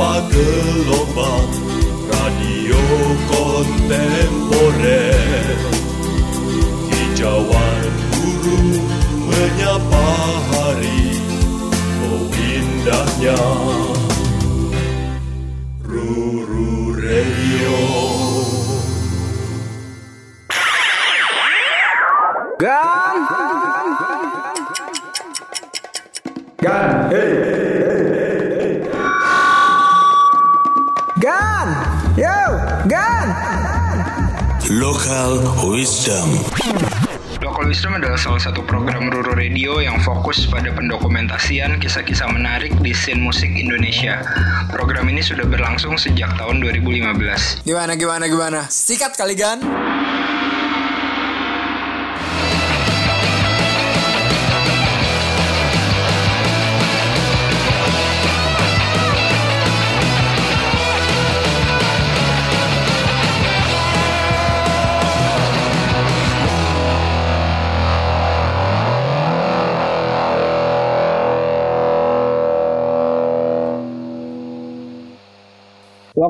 [0.00, 1.52] tanpa gelombang
[2.08, 2.80] radio
[3.28, 5.12] kontemporer.
[6.88, 8.80] Hijauan guru
[9.28, 10.08] menyapa
[10.56, 11.20] hari
[12.08, 13.36] oh indahnya
[34.90, 35.38] Local
[35.70, 36.34] Wisdom
[37.38, 42.90] Local Wisdom adalah salah satu program Ruru Radio yang fokus pada pendokumentasian kisah-kisah menarik di
[42.90, 44.18] scene musik Indonesia.
[44.66, 47.62] Program ini sudah berlangsung sejak tahun 2015.
[47.62, 48.60] Gimana gimana gimana?
[48.66, 49.62] Sikat kali Gan.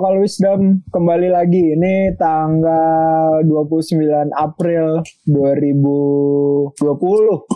[0.00, 1.76] Local Wisdom kembali lagi.
[1.76, 6.72] Ini tanggal 29 April 2020.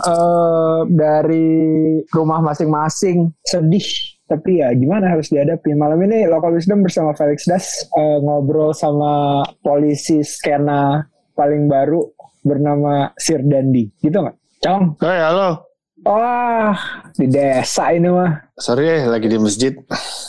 [0.04, 1.48] Eh dari
[2.12, 3.32] rumah masing-masing.
[3.40, 3.88] Sedih.
[4.28, 5.72] Tapi ya gimana harus dihadapi.
[5.72, 11.00] Malam ini Local Wisdom bersama Felix Das eh, ngobrol sama polisi skena
[11.32, 12.12] paling baru
[12.44, 13.88] bernama Sir Dandi.
[14.04, 14.36] Gitu nggak?
[14.60, 15.00] Cong.
[15.00, 15.64] Hai, halo.
[16.04, 16.76] Wah,
[17.16, 18.52] di desa ini mah.
[18.60, 19.72] Sorry ya, lagi di masjid.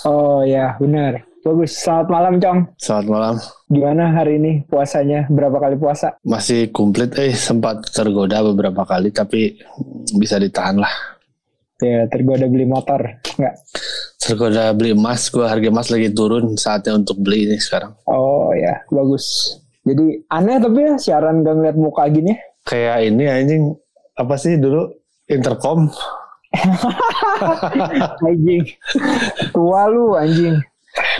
[0.08, 1.35] Oh ya, benar.
[1.46, 1.78] Bagus.
[1.78, 2.60] Selamat malam, Cong.
[2.82, 3.36] Selamat malam.
[3.70, 5.30] Gimana hari ini puasanya?
[5.30, 6.18] Berapa kali puasa?
[6.26, 9.54] Masih komplit, eh sempat tergoda beberapa kali, tapi
[10.18, 10.90] bisa ditahan lah.
[11.86, 13.22] Ya, tergoda beli motor.
[13.38, 13.62] Enggak.
[14.18, 17.94] Tergoda beli emas, gua harga emas lagi turun, saatnya untuk beli ini sekarang.
[18.10, 19.54] Oh ya, bagus.
[19.86, 22.34] Jadi aneh tapi ya siaran gak ngeliat muka gini.
[22.34, 22.42] ya.
[22.66, 23.64] Kayak ini anjing,
[24.18, 24.90] apa sih dulu
[25.30, 25.94] intercom?
[28.26, 28.66] Anjing.
[29.54, 30.58] Tua lu anjing.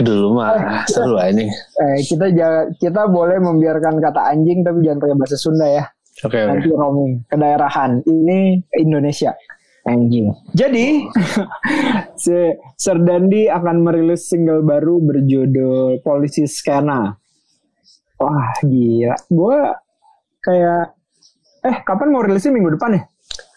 [0.00, 1.48] Dulu mah seru anjing.
[1.52, 2.32] Eh, kita
[2.80, 5.84] kita boleh membiarkan kata anjing tapi jangan pakai bahasa Sunda ya.
[6.24, 6.48] Oke, oke.
[6.48, 7.90] Nanti roaming kedaerahan.
[8.08, 8.38] Ini
[8.80, 9.36] Indonesia.
[9.86, 10.32] Anjing.
[10.56, 11.06] Jadi
[12.24, 12.36] si
[12.74, 17.12] Serdandi akan merilis single baru berjudul Polisi Skena.
[18.16, 19.16] Wah gila.
[19.28, 19.58] Gue
[20.40, 20.96] kayak
[21.68, 23.02] eh kapan mau rilisnya minggu depan ya?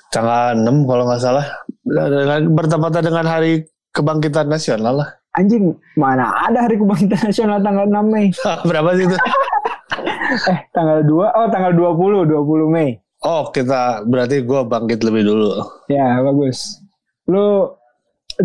[0.09, 1.45] Tanggal 6 kalau nggak salah.
[2.49, 5.09] Bertepatan dengan hari kebangkitan nasional lah.
[5.37, 8.27] Anjing mana ada hari kebangkitan nasional tanggal 6 Mei.
[8.69, 9.17] Berapa sih itu?
[10.49, 12.97] Eh tanggal 2 oh tanggal 20 20 Mei.
[13.19, 15.59] Oh, kita berarti gua bangkit lebih dulu.
[15.91, 16.79] Ya bagus.
[17.27, 17.67] Lu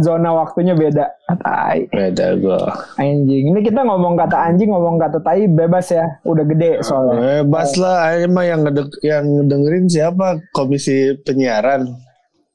[0.03, 1.07] zona waktunya beda.
[1.39, 1.87] Tai.
[1.95, 2.75] Beda gua.
[2.99, 3.55] Anjing.
[3.55, 6.03] Ini kita ngomong kata anjing, ngomong kata tai bebas ya.
[6.27, 7.47] Udah gede soalnya.
[7.47, 10.43] Bebas lah, emang yang ngedek, yang dengerin siapa?
[10.51, 11.87] Komisi penyiaran.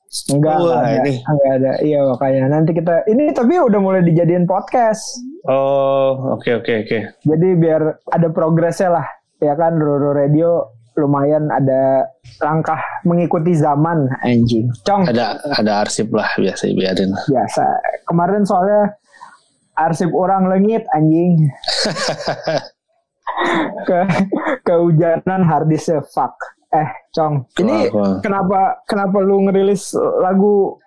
[0.09, 0.97] Enggak, Wah, enggak ada.
[0.97, 1.13] ini.
[1.21, 1.71] Enggak ada.
[1.79, 5.21] Iya makanya nanti kita ini tapi udah mulai dijadiin podcast.
[5.45, 6.97] Oh, oke oke oke.
[7.21, 9.05] Jadi biar ada progresnya lah.
[9.37, 10.65] Ya kan Roro Radio
[10.97, 12.09] lumayan ada
[12.41, 14.67] langkah mengikuti zaman anjing.
[14.83, 17.13] Cong Ada ada arsip lah biasa biarin.
[17.29, 17.63] biasa.
[18.03, 18.97] Kemarin soalnya
[19.77, 21.37] arsip orang lengit anjing.
[23.87, 23.99] ke
[24.65, 26.33] kehujanan harddisknya fuck.
[26.69, 27.49] Eh, Cong.
[27.57, 28.21] Ini Kenapa?
[28.21, 30.77] kenapa kenapa lu ngerilis lagu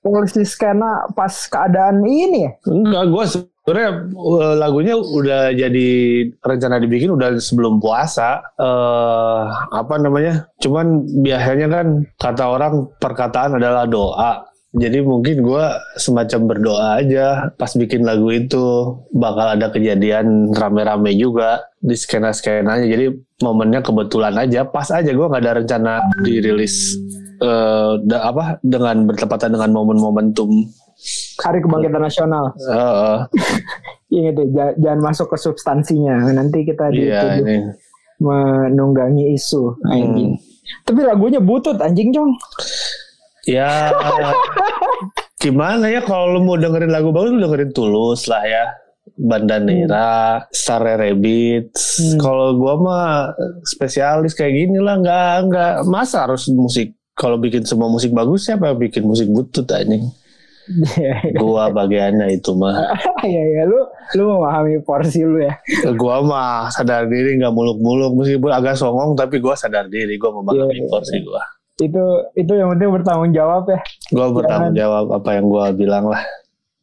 [0.00, 2.52] polisi skena pas keadaan ini ya?
[2.72, 5.88] Enggak, gue sebenarnya uh, lagunya udah jadi
[6.40, 8.40] rencana dibikin udah sebelum puasa.
[8.56, 9.42] eh
[9.74, 10.48] apa namanya?
[10.62, 11.86] Cuman biasanya kan
[12.16, 14.46] kata orang perkataan adalah doa.
[14.72, 18.60] Jadi mungkin gue semacam berdoa aja pas bikin lagu itu
[19.10, 22.84] bakal ada kejadian rame-rame juga di skena-skenanya.
[22.84, 23.08] Jadi
[23.40, 26.98] momennya kebetulan aja, pas aja gue nggak ada rencana dirilis
[27.38, 30.50] eh, da- apa dengan bertepatan dengan momen momentum.
[31.38, 32.52] Hari Kebangkitan Nasional.
[32.58, 33.16] Heeh.
[34.18, 36.20] Ingat deh, ja- jangan masuk ke substansinya.
[36.30, 37.56] Nanti kita Iya dituduh ini.
[38.18, 40.36] menunggangi isu anjing.
[40.82, 42.32] Tapi lagunya butut anjing, Cong.
[43.46, 43.94] Ya
[45.38, 48.64] gimana ya kalau lu mau dengerin lagu bagus lu dengerin Tulus lah ya.
[49.16, 51.72] Bandanera, Star Rabbit.
[51.72, 52.18] Hmm.
[52.20, 53.06] Kalau gua mah
[53.64, 58.68] spesialis kayak gini lah nggak nggak masa harus musik kalau bikin semua musik bagus siapa
[58.68, 60.10] yang bikin musik butut anjing.
[61.40, 62.74] Gua bagiannya itu mah.
[63.22, 63.78] Iya ya, lu
[64.18, 65.54] lu memahami porsi lu ya.
[65.94, 70.76] Gua mah sadar diri nggak muluk-muluk meskipun agak songong tapi gua sadar diri gua memahami
[70.82, 70.90] Iya.
[70.90, 71.40] porsi gua.
[71.76, 73.80] Itu itu yang penting bertanggung jawab ya.
[74.12, 76.24] Gua bertanggung jawab apa yang gua bilang lah.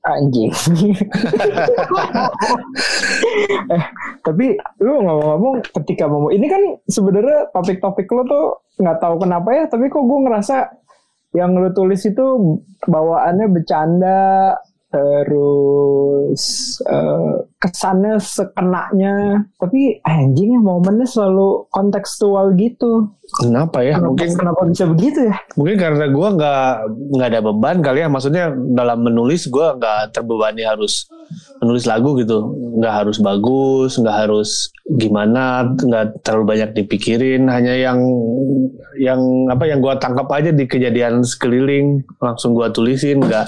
[0.04, 0.51] Anjing.
[3.72, 3.84] eh,
[4.19, 6.60] tapi lu ngomong-ngomong ketika mau ini kan
[6.92, 10.75] sebenarnya topik-topik lu tuh nggak tahu kenapa ya, tapi kok gue ngerasa
[11.40, 14.60] yang lu tulis itu bawaannya bercanda
[14.94, 16.44] terus
[16.86, 23.10] uh, kesannya sekenaknya tapi anjingnya momennya selalu kontekstual gitu
[23.42, 23.98] Kenapa ya?
[23.98, 26.66] kenapa, mungkin kenapa bisa begitu ya mungkin karena gue nggak
[27.18, 28.07] nggak ada beban kali ya.
[28.12, 31.10] Maksudnya dalam menulis gue nggak terbebani harus
[31.62, 32.53] menulis lagu gitu.
[32.80, 37.47] Nggak harus bagus, nggak harus gimana, nggak terlalu banyak dipikirin.
[37.47, 38.00] Hanya yang
[39.00, 43.24] yang apa yang gue tangkap aja di kejadian sekeliling langsung gue tulisin.
[43.24, 43.47] Nggak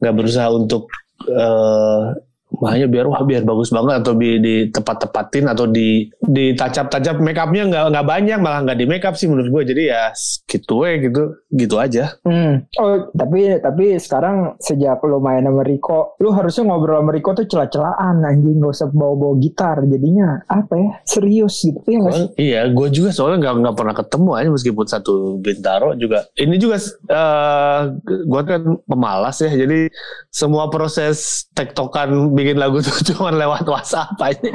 [0.00, 0.88] nggak berusaha untuk
[1.28, 2.29] eh
[2.60, 7.36] makanya biar wah biar bagus banget atau di, di tepat-tepatin atau di di tacap-tacap make
[7.36, 10.04] upnya nggak nggak banyak malah nggak di make up sih menurut gue jadi ya
[10.44, 12.68] gitu ya gitu gitu aja Hmm.
[12.76, 17.46] Oh, tapi tapi sekarang sejak lo main sama Riko, lu harusnya ngobrol sama Riko tuh
[17.46, 19.80] celah-celahan anjing, gak usah bawa-bawa gitar.
[19.82, 20.90] Jadinya apa ya?
[21.02, 22.26] Serius gitu ya nggak sih?
[22.26, 26.54] Gua- iya gue juga soalnya nggak nggak pernah ketemu aja meskipun satu bintaro juga ini
[26.56, 26.76] juga
[27.08, 29.88] eh gue kan pemalas ya jadi
[30.28, 34.50] semua proses tektokan bikin lagu tuh cuma lewat WhatsApp aja.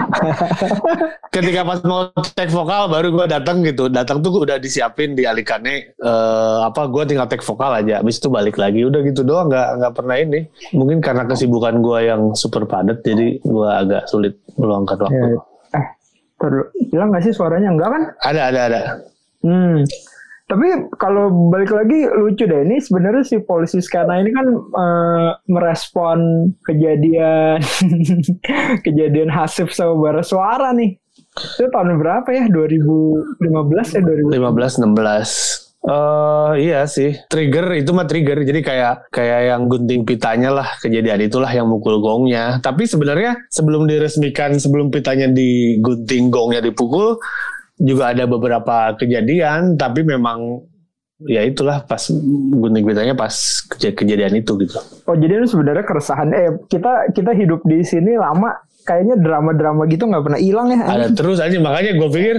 [1.35, 3.87] Ketika pas mau tag vokal baru gue datang gitu.
[3.87, 8.01] Datang tuh udah disiapin di alikannya eh apa gue tinggal tag vokal aja.
[8.01, 8.83] Habis itu balik lagi.
[8.83, 10.39] Udah gitu doang nggak nggak pernah ini.
[10.73, 15.27] Mungkin karena kesibukan gue yang super padat jadi gue agak sulit meluangkan waktu.
[15.35, 15.85] Ya, eh,
[16.41, 17.69] terus bilang gak sih suaranya?
[17.69, 18.03] Enggak kan?
[18.23, 18.81] ada ada ada.
[19.45, 19.85] Hmm.
[20.45, 26.19] Tapi kalau balik lagi lucu deh ini sebenarnya si polisi sekarang ini kan eh, merespon
[26.61, 27.57] kejadian
[28.85, 31.01] kejadian Hasif sama bara suara nih.
[31.35, 32.45] Itu tahun berapa ya?
[32.47, 33.41] 2015
[33.97, 34.37] ya 2015.
[34.37, 40.49] 15 16 Eh iya sih trigger itu mah trigger jadi kayak kayak yang gunting pitanya
[40.49, 47.21] lah kejadian itulah yang mukul gongnya tapi sebenarnya sebelum diresmikan sebelum pitanya digunting gongnya dipukul
[47.75, 50.63] juga ada beberapa kejadian tapi memang
[51.23, 52.11] ya itulah pas
[52.51, 53.31] gunting pitanya pas
[53.67, 56.27] keja- kejadian itu gitu Oh jadi itu sebenarnya keresahan.
[56.31, 58.51] Eh kita kita hidup di sini lama
[58.83, 60.85] kayaknya drama-drama gitu nggak pernah hilang ya.
[60.85, 62.35] ada terus aja makanya gue pikir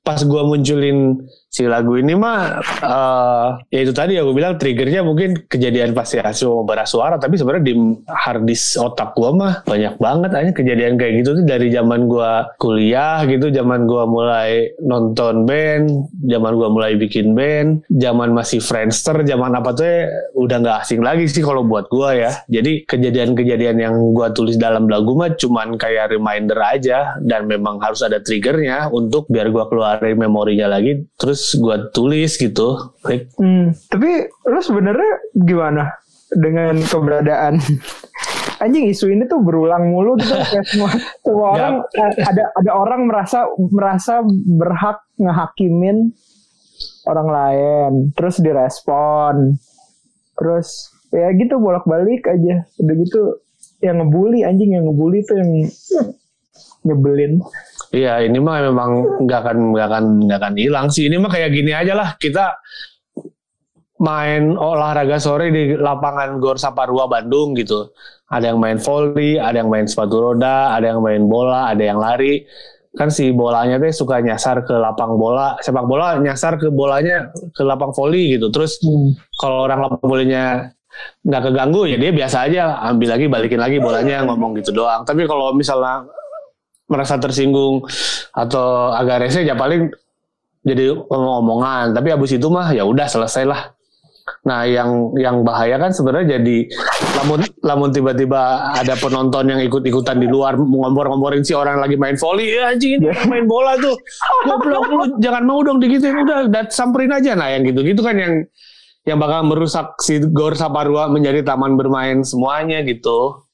[0.00, 1.20] pas gue munculin
[1.50, 6.62] si lagu ini mah eh ya itu tadi aku bilang triggernya mungkin kejadian pasti Asu
[6.62, 7.74] bara suara tapi sebenarnya di
[8.06, 11.44] harddisk otak gue mah banyak banget aja kejadian kayak gitu tuh.
[11.50, 12.32] Dari zaman gue
[12.62, 15.90] kuliah gitu zaman gue mulai nonton band
[16.30, 20.06] zaman gue mulai bikin band zaman masih Friendster zaman apa tuh ya,
[20.38, 22.30] udah nggak asing lagi sih kalau buat gue ya.
[22.46, 28.06] Jadi kejadian-kejadian yang gue tulis dalam lagu mah cuman kayak reminder aja dan memang harus
[28.06, 31.02] ada triggernya untuk biar gue keluarin memorinya lagi.
[31.18, 32.68] Terus gue tulis gitu
[33.02, 35.84] Like, Hmm, tapi lu sebenarnya gimana
[36.30, 37.58] dengan keberadaan?
[38.62, 40.92] Anjing isu ini tuh berulang mulu gitu kayak semua
[41.24, 46.12] semua orang eh, ada ada orang merasa merasa berhak ngehakimin
[47.08, 49.56] orang lain terus direspon
[50.36, 52.68] terus ya gitu bolak-balik aja.
[52.76, 53.22] Udah gitu
[53.80, 55.50] yang ngebully anjing yang ngebully tuh yang
[56.84, 57.40] nyebelin
[57.90, 58.90] Iya, ini mah memang
[59.26, 61.10] nggak akan nggak akan nggak akan hilang sih.
[61.10, 62.14] Ini mah kayak gini aja lah.
[62.14, 62.54] Kita
[64.00, 67.90] main olahraga sore di lapangan Gor Saparua Bandung gitu.
[68.30, 71.98] Ada yang main volley, ada yang main sepatu roda, ada yang main bola, ada yang
[71.98, 72.46] lari.
[72.94, 77.62] Kan si bolanya tuh suka nyasar ke lapang bola, sepak bola nyasar ke bolanya ke
[77.66, 78.54] lapang volley gitu.
[78.54, 78.78] Terus
[79.34, 80.70] kalau orang lapang bolanya
[81.22, 85.02] nggak keganggu ya dia biasa aja ambil lagi balikin lagi bolanya ngomong gitu doang.
[85.02, 86.06] Tapi kalau misalnya
[86.90, 87.86] merasa tersinggung
[88.34, 89.88] atau agak rese ya paling
[90.60, 93.72] jadi omong-omongan tapi abis itu mah ya udah selesai lah.
[94.46, 96.68] Nah yang yang bahaya kan sebenarnya jadi
[97.18, 102.54] lamun lamun tiba-tiba ada penonton yang ikut-ikutan di luar ngompor-ngomporin si orang lagi main volley
[102.54, 103.96] ya anjing main bola tuh.
[104.46, 107.34] Goblok lu jangan mau dong digituin udah dat samperin aja.
[107.34, 108.34] Nah yang gitu-gitu kan yang
[109.08, 113.48] yang bakal merusak si Gor Saparua menjadi taman bermain semuanya gitu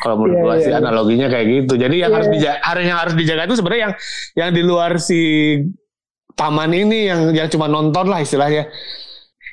[0.00, 0.78] kalau menurut Iya, gua iya, sih iya.
[0.80, 1.74] analoginya kayak gitu.
[1.76, 2.34] Jadi yang Iya, harus iya.
[2.38, 3.94] dijaga, yang harus dijaga itu sebenarnya yang
[4.38, 5.20] yang di luar si
[6.38, 8.70] taman ini yang yang cuma nonton lah istilahnya.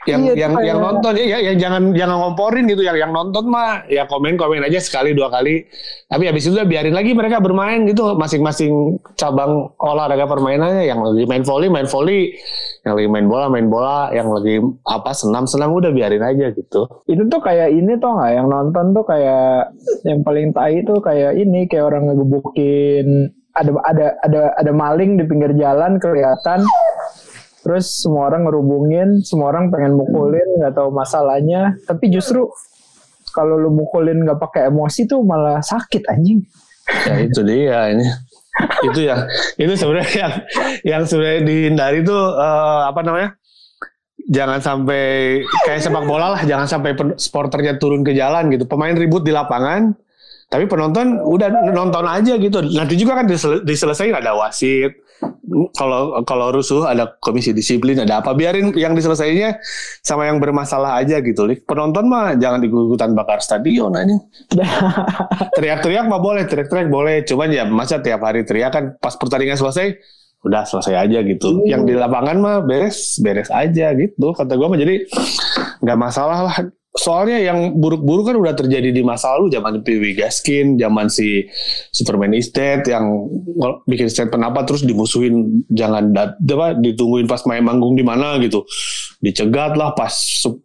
[0.08, 2.80] Yang Iya, itu yang yang nonton ya, ya yang jangan jangan ngomporin gitu.
[2.80, 5.68] Yang yang nonton mah ya komen komen aja sekali dua kali.
[6.08, 11.28] Tapi habis itu udah biarin lagi mereka bermain gitu masing-masing cabang olahraga permainannya yang lagi
[11.28, 12.40] main volley main volley,
[12.88, 16.88] yang lagi main bola main bola, yang lagi apa senam senam udah biarin aja gitu.
[17.12, 19.76] itu tuh kayak ini tuh nggak yang nonton tuh kayak
[20.08, 25.28] yang paling tai tuh kayak ini kayak orang ngegebukin ada ada ada ada maling di
[25.28, 26.64] pinggir jalan kelihatan
[27.68, 32.48] terus semua orang ngerubungin semua orang pengen mukulin nggak tahu masalahnya tapi justru
[33.38, 36.42] kalau lu mukulin nggak pakai emosi tuh malah sakit anjing.
[37.06, 38.08] Ya itu dia ini.
[38.88, 39.22] Itu yang
[39.58, 40.34] itu sebenarnya yang
[40.84, 43.30] yang sebenarnya dihindari tuh eh, apa namanya?
[44.28, 48.68] Jangan sampai kayak sepak bola lah, jangan sampai sporternya turun ke jalan gitu.
[48.68, 49.96] Pemain ribut di lapangan,
[50.52, 52.60] tapi penonton udah nonton aja gitu.
[52.76, 55.07] Nanti juga kan disel- diselesain ada wasit.
[55.74, 59.58] Kalau kalau rusuh ada komisi disiplin ada apa biarin yang diselesainya
[60.04, 61.48] sama yang bermasalah aja gitu.
[61.48, 61.64] Lik.
[61.64, 64.18] Penonton mah jangan ikut-ikutan bakar stadion aja.
[65.58, 67.24] teriak-teriak mah boleh, teriak-teriak boleh.
[67.24, 69.98] Cuman ya masa tiap hari teriak kan pas pertandingan selesai,
[70.44, 71.64] udah selesai aja gitu.
[71.66, 74.36] Yang di lapangan mah beres, beres aja gitu.
[74.36, 75.08] Kata gua mah jadi
[75.82, 76.58] nggak masalah lah.
[76.96, 81.46] Soalnya yang buruk-buruk kan udah terjadi di masa lalu zaman PW Gaskin, zaman si
[81.94, 83.30] Superman Estate yang
[83.86, 88.66] bikin statement apa terus dimusuhin jangan dat, apa ditungguin pas main manggung di mana gitu.
[89.22, 90.10] Dicegat lah pas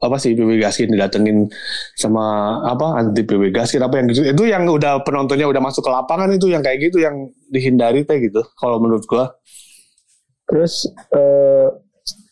[0.00, 1.52] apa si PW Gaskin didatengin
[2.00, 4.24] sama apa anti PW Gaskin apa yang gitu.
[4.24, 8.16] Itu yang udah penontonnya udah masuk ke lapangan itu yang kayak gitu yang dihindari teh
[8.22, 9.36] gitu kalau menurut gua.
[10.48, 11.66] Terus eh,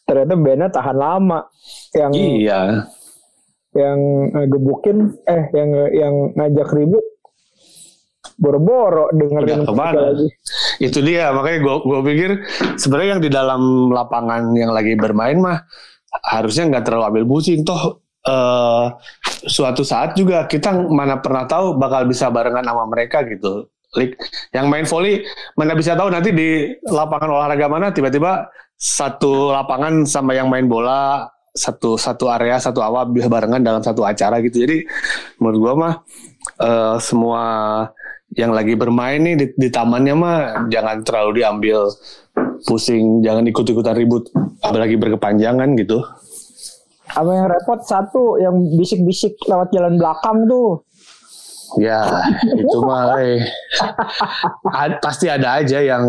[0.08, 1.40] ternyata bandnya tahan lama.
[1.92, 2.60] Yang Iya.
[3.70, 3.98] Yang
[4.50, 7.04] gebukin eh yang yang ngajak ribut
[8.40, 10.10] boro-boro dengerin ke mana?
[10.10, 10.26] lagi.
[10.80, 12.40] Itu dia makanya gua gua pikir
[12.80, 15.60] sebenarnya yang di dalam lapangan yang lagi bermain mah
[16.32, 18.86] harusnya nggak terlalu ambil pusing toh eh,
[19.46, 23.68] suatu saat juga kita mana pernah tahu bakal bisa barengan sama mereka gitu.
[23.90, 24.14] Lik,
[24.54, 25.26] yang main volley
[25.58, 28.46] mana bisa tahu nanti di lapangan olahraga mana tiba-tiba
[28.78, 34.06] satu lapangan sama yang main bola satu satu area satu awal bisa barengan dalam satu
[34.06, 34.62] acara gitu.
[34.62, 34.86] Jadi
[35.42, 35.94] menurut gua mah
[36.62, 37.42] eh, semua
[38.38, 40.38] yang lagi bermain nih di, di tamannya mah
[40.70, 41.90] jangan terlalu diambil
[42.62, 44.30] pusing, jangan ikut-ikutan ribut,
[44.62, 45.98] apalagi berkepanjangan gitu.
[47.10, 50.86] Apa yang repot satu yang bisik-bisik lewat jalan belakang tuh.
[51.78, 52.02] Ya,
[52.54, 53.42] itu mah eh,
[55.02, 56.06] pasti ada aja yang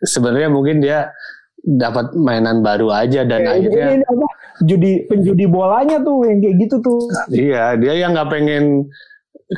[0.00, 1.12] sebenarnya mungkin dia
[1.64, 4.26] dapat mainan baru aja dan ini, akhirnya ini apa?
[4.64, 7.00] Judi penjudi bolanya tuh yang kayak gitu tuh.
[7.30, 8.88] iya dia yang nggak pengen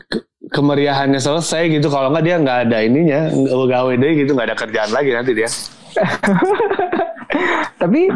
[0.09, 4.59] ke- kemeriahannya selesai gitu kalau nggak dia nggak ada ininya gawe deh gitu nggak ada
[4.59, 5.49] kerjaan lagi nanti dia
[7.81, 8.09] Tapi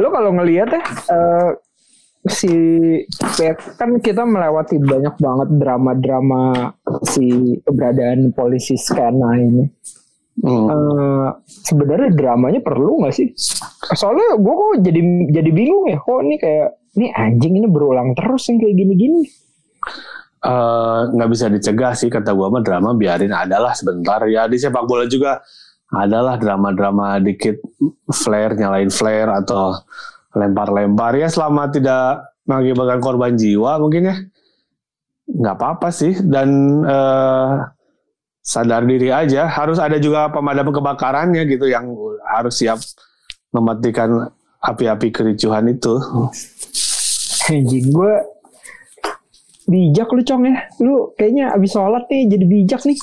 [0.00, 0.82] lo kalau ngelihat ya
[1.14, 1.50] eh,
[2.28, 2.52] si
[3.40, 6.74] ya kan kita melewati banyak banget drama-drama
[7.06, 9.64] si keberadaan polisi skena ini.
[10.40, 10.66] Hmm.
[10.72, 13.28] Eh, sebenarnya dramanya perlu nggak sih?
[13.92, 16.00] Soalnya gue kok jadi jadi bingung ya.
[16.00, 19.22] Kok ini kayak ini anjing ini berulang terus yang kayak gini-gini.
[20.40, 24.88] Eh, nggak bisa dicegah sih kata gua mah drama biarin adalah sebentar ya di sepak
[24.88, 25.36] bola juga
[25.92, 27.60] adalah drama-drama dikit
[28.08, 29.76] flare nyalain flare atau
[30.32, 34.16] lempar-lempar ya selama tidak mengakibatkan korban jiwa mungkin ya
[35.28, 36.48] nggak apa-apa sih dan
[36.88, 37.52] eh,
[38.50, 41.94] sadar diri aja harus ada juga pemadam kebakarannya gitu yang
[42.26, 42.82] harus siap
[43.54, 44.26] mematikan
[44.58, 45.94] api-api kericuhan itu
[47.50, 48.14] Anjing gue
[49.70, 50.54] bijak lu cong ya.
[50.82, 52.98] Lu kayaknya abis sholat nih jadi bijak nih.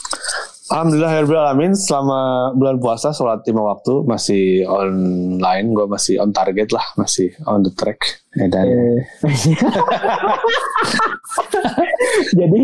[0.67, 6.75] Alhamdulillah Herbil Alamin selama bulan puasa sholat lima waktu masih online gue masih on target
[6.75, 9.01] lah masih on the track ya, dan Eh,
[12.33, 12.63] Jadi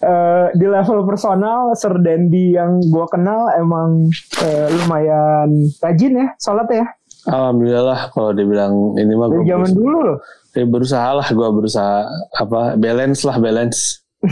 [0.00, 4.08] eh, di level personal Sir Dendi yang gue kenal emang
[4.40, 6.86] eh, lumayan rajin ya sholat ya.
[7.24, 10.18] Alhamdulillah lah kalau dibilang ini mah gue zaman dulu loh.
[10.52, 12.04] eh, berusaha lah gue berusaha
[12.36, 14.04] apa balance lah balance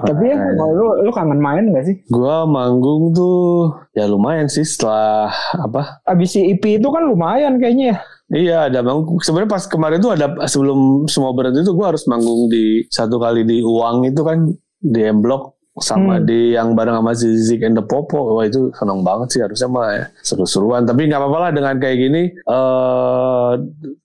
[0.00, 1.96] Tapi ya kalau lu, lu kangen main gak sih?
[2.02, 7.94] gue manggung tuh ya lumayan sih setelah apa Abis si IP itu kan lumayan kayaknya
[7.94, 7.98] ya.
[8.30, 9.18] Iya ada manggung.
[9.18, 13.42] Sebenarnya pas kemarin tuh ada sebelum semua berhenti tuh gue harus manggung di satu kali
[13.42, 14.46] di Uang itu kan
[14.78, 16.26] di M Block sama Hmm.
[16.28, 18.38] di yang bareng sama Zizik and the Popo.
[18.38, 20.04] Wah itu seneng banget sih harusnya mah ya.
[20.22, 20.86] seru-seruan.
[20.86, 22.22] Tapi nggak apa-apa lah dengan kayak gini.
[22.30, 23.50] eh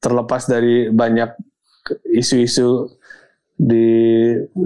[0.02, 1.30] terlepas dari banyak
[2.18, 2.90] isu-isu
[3.56, 3.86] di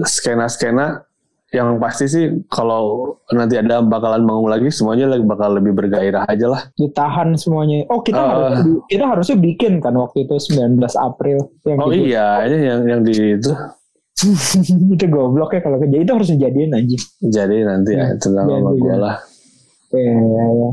[0.02, 1.04] skena-skena
[1.50, 6.46] yang pasti sih kalau nanti ada bakalan manggung lagi semuanya lagi bakal lebih bergairah aja
[6.46, 6.62] lah.
[6.72, 7.82] Ditahan semuanya.
[7.88, 8.28] Oh kita Eh.
[8.28, 12.06] harus kita harusnya bikin kan waktu itu 19 April yang Oh gitu.
[12.06, 13.50] iya, ini yang yang di itu
[14.94, 17.02] itu goblok ya kalau kerja itu harus dijadiin anjing.
[17.20, 18.76] Jadi nanti ya, Ya, tenang ya, sama ya.
[18.76, 19.16] gue lah.
[19.90, 20.70] Ya, ya, ya.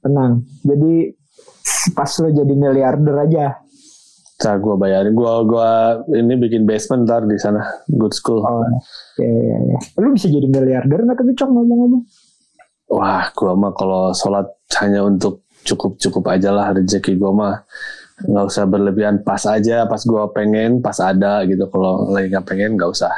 [0.00, 0.32] Tenang.
[0.62, 0.92] Jadi
[1.90, 3.46] pas lo jadi miliarder aja.
[4.40, 5.12] Ntar gue bayarin.
[5.12, 7.60] Gue gua ini bikin basement ntar di sana.
[7.84, 8.40] Good school.
[8.40, 8.64] Oh,
[9.20, 9.78] ya, ya, ya.
[10.00, 12.02] Lu bisa jadi miliarder nggak tapi cong ngomong-ngomong?
[12.90, 14.48] Wah, gue mah kalau sholat
[14.80, 17.60] hanya untuk cukup-cukup aja lah rezeki gue mah.
[18.20, 22.76] nggak usah berlebihan pas aja pas gue pengen pas ada gitu kalau lagi nggak pengen
[22.76, 23.08] nggak usah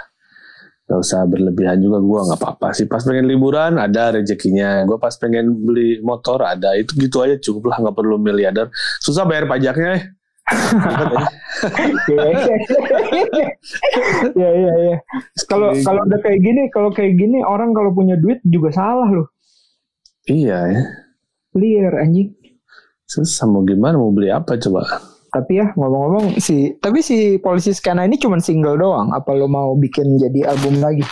[0.87, 5.11] nggak usah berlebihan juga gue nggak apa-apa sih pas pengen liburan ada rezekinya gue pas
[5.19, 8.71] pengen beli motor ada itu gitu aja cukup lah nggak perlu miliarder
[9.03, 10.03] susah bayar pajaknya eh.
[14.33, 14.97] Iya iya iya.
[15.47, 19.29] Kalau kalau udah kayak gini, kalau kayak gini orang kalau punya duit juga salah loh.
[20.25, 20.83] iya ya
[21.51, 22.31] Clear anjing.
[23.05, 24.87] susah mau gimana mau beli apa coba
[25.29, 29.11] Tapi ya ngomong-ngomong si tapi si polisi skena ini cuma single doang.
[29.13, 31.03] Apa lo mau bikin jadi album lagi?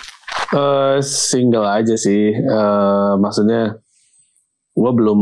[0.53, 2.33] Eh single aja sih.
[2.33, 3.77] Eh maksudnya
[4.73, 5.21] gue belum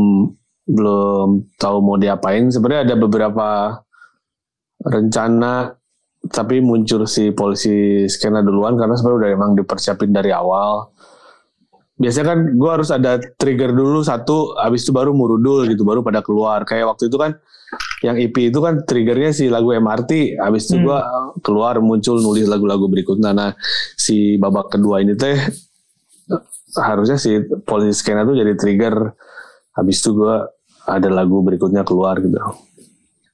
[0.69, 2.51] belum tahu mau diapain.
[2.51, 3.47] Sebenarnya ada beberapa
[4.79, 5.75] rencana
[6.19, 10.91] tapi muncul si polisi skena duluan karena sebenarnya udah emang dipersiapin dari awal.
[11.99, 16.23] Biasanya kan gue harus ada trigger dulu satu, habis itu baru murudul gitu, baru pada
[16.23, 16.63] keluar.
[16.63, 17.35] Kayak waktu itu kan
[18.03, 20.85] yang EP itu kan triggernya si lagu MRT, habis itu Hmm.
[20.87, 20.99] gue
[21.43, 23.35] keluar muncul nulis lagu-lagu berikutnya.
[23.35, 23.51] Nah
[23.99, 25.35] si babak kedua ini teh
[26.79, 27.35] harusnya si
[27.67, 28.95] polisi skena tuh jadi trigger,
[29.75, 30.35] habis itu gue
[30.87, 32.39] ada lagu berikutnya keluar gitu.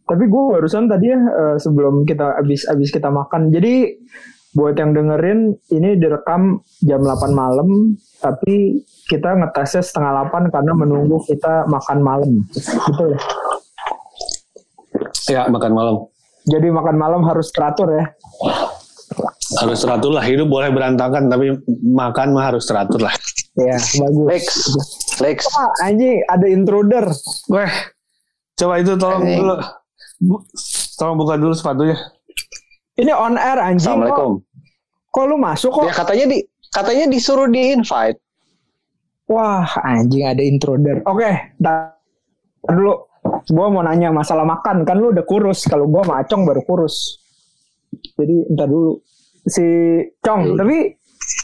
[0.05, 3.49] Tapi gue barusan tadi ya eh, sebelum kita abis abis kita makan.
[3.49, 3.97] Jadi
[4.55, 8.79] buat yang dengerin ini direkam jam 8 malam, tapi
[9.11, 12.31] kita ngetesnya setengah 8 karena menunggu kita makan malam.
[12.55, 13.19] Gitu ya.
[15.25, 15.95] Ya makan malam.
[16.45, 18.05] Jadi makan malam harus teratur ya.
[19.59, 23.13] Harus teratur lah, hidup boleh berantakan tapi makan mah harus teratur lah.
[23.55, 24.27] Ya, bagus.
[24.27, 24.45] Lex,
[25.23, 25.37] Lex.
[25.55, 27.05] Ah, anjing ada intruder.
[27.47, 27.71] Weh,
[28.59, 29.55] coba itu tolong dulu.
[30.25, 30.41] Bu,
[30.97, 31.97] tolong buka dulu sepatunya.
[32.97, 33.85] Ini on air anjing.
[33.85, 34.31] Kok, Assalamualaikum.
[35.13, 35.83] kok lu masuk kok?
[35.85, 36.37] Ya katanya di
[36.73, 38.19] katanya disuruh di invite.
[39.29, 41.05] Wah, anjing ada intruder.
[41.05, 42.01] Oke, tar
[42.65, 43.05] dulu.
[43.49, 44.85] Gua mau nanya masalah makan.
[44.85, 45.65] Kan lu udah kurus.
[45.69, 47.21] Kalau gua sama Acong baru kurus.
[48.17, 48.97] Jadi ntar dulu.
[49.45, 49.61] Si
[50.25, 50.97] Cong, tapi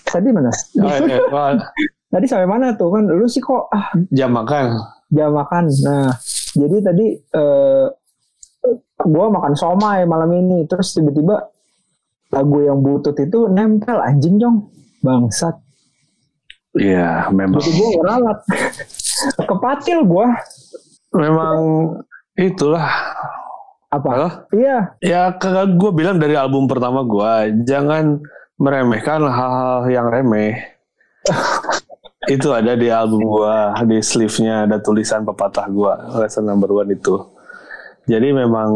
[0.09, 0.49] tadi mana?
[0.81, 1.21] Oh, iya.
[1.29, 1.53] Wah,
[2.11, 3.07] Tadi sampai mana tuh kan?
[3.07, 4.75] Lu sih kok ah jam makan.
[5.13, 5.71] jam makan.
[5.85, 6.11] Nah,
[6.57, 7.85] jadi tadi eh
[9.01, 10.65] gua makan somai malam ini.
[10.69, 11.51] Terus tiba-tiba
[12.31, 14.57] lagu yang butut itu nempel anjing Cong.
[15.01, 15.57] Bangsat.
[16.71, 18.39] Iya, memang Jadi gue ngeralat.
[19.43, 20.27] Kepatil gue.
[21.11, 21.57] memang
[22.39, 22.87] itulah.
[23.91, 24.07] Apa?
[24.15, 24.29] Halo?
[24.55, 24.95] Iya.
[25.03, 28.23] Ya kakak gue bilang dari album pertama gue jangan
[28.55, 30.55] meremehkan hal-hal yang remeh.
[32.31, 33.55] itu ada di album gue
[33.91, 35.93] di sleeve-nya ada tulisan pepatah gue
[36.23, 37.19] lesson number one itu.
[38.11, 38.69] Jadi memang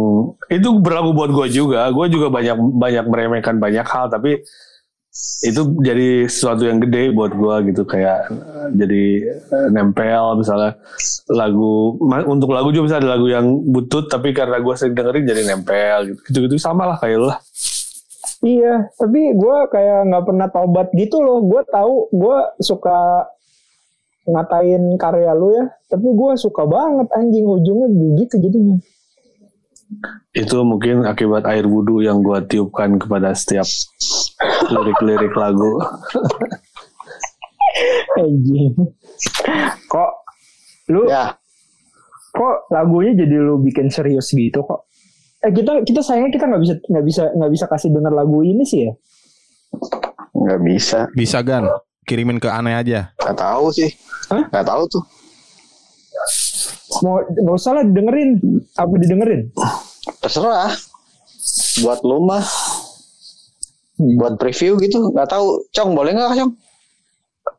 [0.48, 1.91] itu berlaku buat gue juga.
[1.91, 4.39] Gue juga banyak banyak meremehkan banyak hal tapi
[5.48, 8.36] itu jadi sesuatu yang gede buat gue gitu kayak
[8.76, 10.76] jadi eh, nempel misalnya
[11.32, 11.95] lagu
[12.28, 16.00] untuk lagu juga bisa ada lagu yang butut tapi karena gue sering dengerin jadi nempel
[16.12, 17.39] gitu gitu, -gitu sama lah kayak lah
[18.45, 18.93] Iya.
[18.93, 21.41] Tapi gue kayak nggak pernah taubat gitu loh.
[21.45, 23.26] Gue tahu gue suka
[24.30, 25.65] ngatain karya lu ya.
[25.89, 28.78] Tapi gue suka banget anjing ujungnya begitu jadinya.
[30.34, 33.65] Itu mungkin akibat air wudhu yang gue tiupkan kepada setiap
[34.74, 35.78] lirik-lirik lagu
[38.15, 38.71] Anjing.
[39.91, 40.12] Kok
[40.91, 41.36] lu Ya,
[42.32, 44.88] kok lagunya jadi lu bikin serius gitu kok?
[45.43, 48.63] Eh kita kita sayangnya kita nggak bisa nggak bisa nggak bisa kasih denger lagu ini
[48.63, 48.93] sih ya.
[50.36, 51.00] nggak bisa.
[51.12, 51.67] Bisa Gan,
[52.08, 53.12] kirimin ke aneh aja.
[53.19, 53.91] Nggak tahu sih.
[54.32, 54.48] Hah?
[54.48, 55.04] Nggak tahu tuh.
[57.02, 58.38] Mau nggak usah lah dengerin.
[58.74, 59.41] Apa didengerin?
[60.19, 60.71] Terserah.
[61.82, 62.45] Buat lu mah.
[63.98, 65.10] Buat preview gitu.
[65.10, 65.63] Nggak tahu.
[65.71, 66.54] Cong boleh nggak Cong?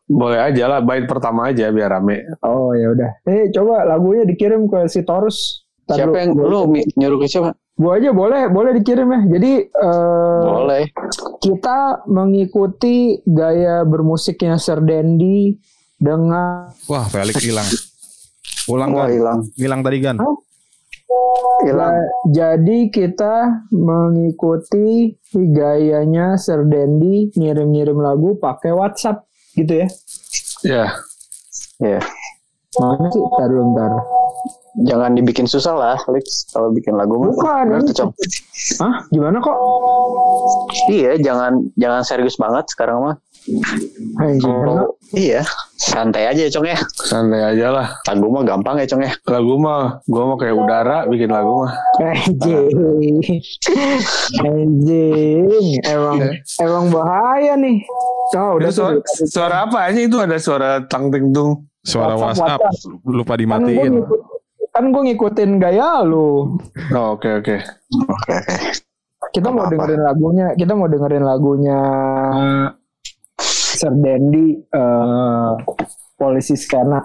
[0.07, 3.11] boleh aja lah bait pertama aja biar rame Oh ya udah.
[3.25, 5.67] Eh coba lagunya dikirim ke si Torus.
[5.83, 6.61] Ntar Siapa lu- yang lu
[6.95, 7.51] nyuruh ke siapa?
[7.75, 9.21] Gua aja boleh, boleh dikirim ya.
[9.29, 10.83] Jadi eh, Boleh.
[11.39, 15.59] kita mengikuti gaya bermusiknya Sir Dendi
[15.95, 17.67] dengan Wah, Felix hilang.
[18.67, 19.15] Ulang Wah Gan.
[19.15, 19.39] hilang.
[19.55, 20.17] Hilang tadi Gan.
[21.63, 21.95] Hilang.
[22.35, 23.35] Ja- jadi kita
[23.71, 29.25] mengikuti gayanya Sir Dendi ngirim-ngirim lagu pakai WhatsApp
[29.55, 29.89] gitu ya.
[30.65, 30.87] ya
[31.77, 32.01] Ya.
[32.77, 33.21] Mana sih?
[33.21, 33.93] Ntar dulu, ntar.
[34.85, 36.53] Jangan dibikin susah lah, Lex.
[36.53, 37.33] Kalau bikin lagu mah.
[37.33, 37.65] Bukan,
[37.97, 38.13] Cong.
[38.81, 38.95] Hah?
[39.09, 39.57] Gimana kok?
[40.93, 43.17] Iya, jangan jangan serius banget sekarang mah.
[44.17, 46.75] Anjing, Oh, iya, santai aja ya, Cong ya.
[46.99, 49.13] santai aja lah Lagu mah gampang ya, Cong ya.
[49.25, 52.67] lagu mah gue mah kayak udara bikin lagu mah Anjing.
[54.43, 55.47] Anjing.
[55.83, 56.19] Emang
[56.59, 57.87] emang bahaya nih.
[58.35, 59.27] Oh, udah itu suara, tuh.
[59.27, 63.71] suara apa aja itu ada suara tang ting tung Suara WhatsApp, WhatsApp, lupa Kan gue
[63.71, 63.95] dimatiin.
[64.69, 66.59] kan gue ngikutin gaya lu.
[66.91, 67.57] Oh, Oke oke.
[67.63, 68.57] Oke oke.
[69.29, 69.73] Kita mau Apa-apa.
[69.87, 71.79] dengerin lagunya, kita mau dengerin lagunya
[72.35, 72.86] Sir
[73.85, 75.51] Dendi eh
[76.17, 77.05] Polisi Skena.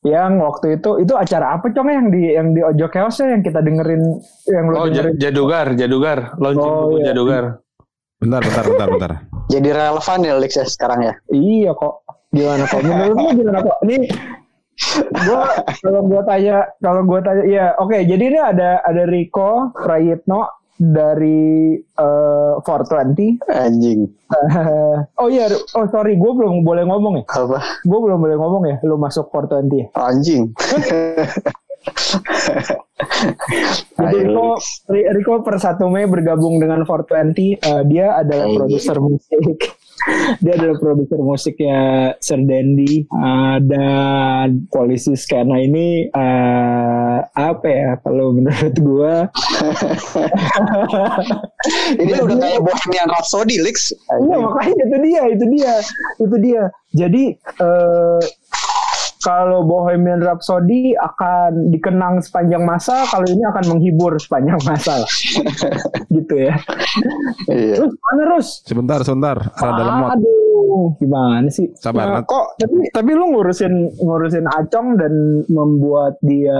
[0.00, 3.44] Yang waktu itu itu acara apa cong yang di yang di Ojo Chaos ya, yang
[3.44, 4.02] kita dengerin
[4.48, 7.12] yang lu Oh dengerin Jadugar, Jadugar, launching Oh, buku iya.
[7.12, 7.44] Jadugar.
[8.20, 9.12] Bentar, bentar, bentar, bentar.
[9.52, 11.14] Jadi relevan ya Lex ya sekarang ya.
[11.28, 12.04] Iya kok.
[12.32, 12.80] Gimana kok?
[12.80, 13.78] Menurut lu gimana kok?
[13.84, 13.98] Ini
[15.28, 15.42] gua
[15.84, 21.76] kalau gua tanya kalau gua tanya ya oke jadi ini ada ada Riko Prayitno dari
[21.76, 24.08] eh 420 Anjing.
[25.20, 27.24] oh iya oh sorry gue belum boleh ngomong ya.
[27.28, 27.60] Apa?
[27.84, 29.86] gue belum boleh ngomong ya lu masuk 420 ya.
[30.00, 30.42] Anjing.
[33.96, 34.46] jadi Ayo, Riko
[34.92, 39.79] Ri- Riko per 1 Mei bergabung dengan 420 eh, dia adalah produser musik
[40.40, 41.78] dia adalah produser musiknya
[42.18, 49.14] Sir Dendi eh, dan polisi skena ini eh, apa ya kalau menurut gua
[52.00, 53.92] Ini udah kayak Bohemian Rhapsody Lex.
[53.92, 55.74] Iya makanya itu dia, itu dia,
[56.16, 56.62] itu dia.
[56.96, 58.20] Jadi eh,
[59.20, 65.10] kalau Bohemian Rhapsody akan dikenang sepanjang masa, kalau ini akan menghibur sepanjang masa, lah.
[66.16, 66.56] gitu ya.
[67.52, 67.84] Iya.
[67.84, 68.48] Terus mana Rus?
[68.64, 69.36] Sebentar, sebentar.
[69.60, 70.08] Rada lemot.
[70.16, 71.68] Aduh, gimana sih?
[71.76, 76.56] Sabar, Nah, kok tapi tapi lu ngurusin ngurusin Acong dan membuat dia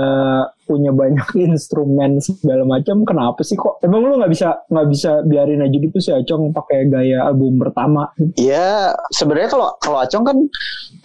[0.70, 3.02] punya banyak instrumen segala macam.
[3.02, 3.82] Kenapa sih kok?
[3.82, 8.06] Emang lu nggak bisa nggak bisa biarin aja gitu sih Acong pakai gaya album pertama?
[8.38, 10.38] Ya sebenarnya kalau kalau Acong kan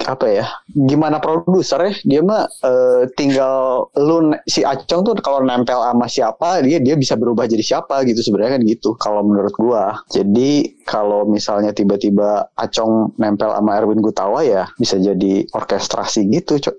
[0.06, 0.46] apa ya?
[0.70, 1.94] Gimana produser ya?
[2.06, 7.18] Dia mah eh, tinggal lu si Acong tuh kalau nempel sama siapa dia dia bisa
[7.18, 8.94] berubah jadi siapa gitu sebenarnya kan gitu.
[9.02, 9.98] Kalau menurut gua.
[10.14, 16.76] Jadi kalau misalnya tiba-tiba Acong nempel sama Erwin Gutawa ya bisa jadi orkestrasi gitu, Cok.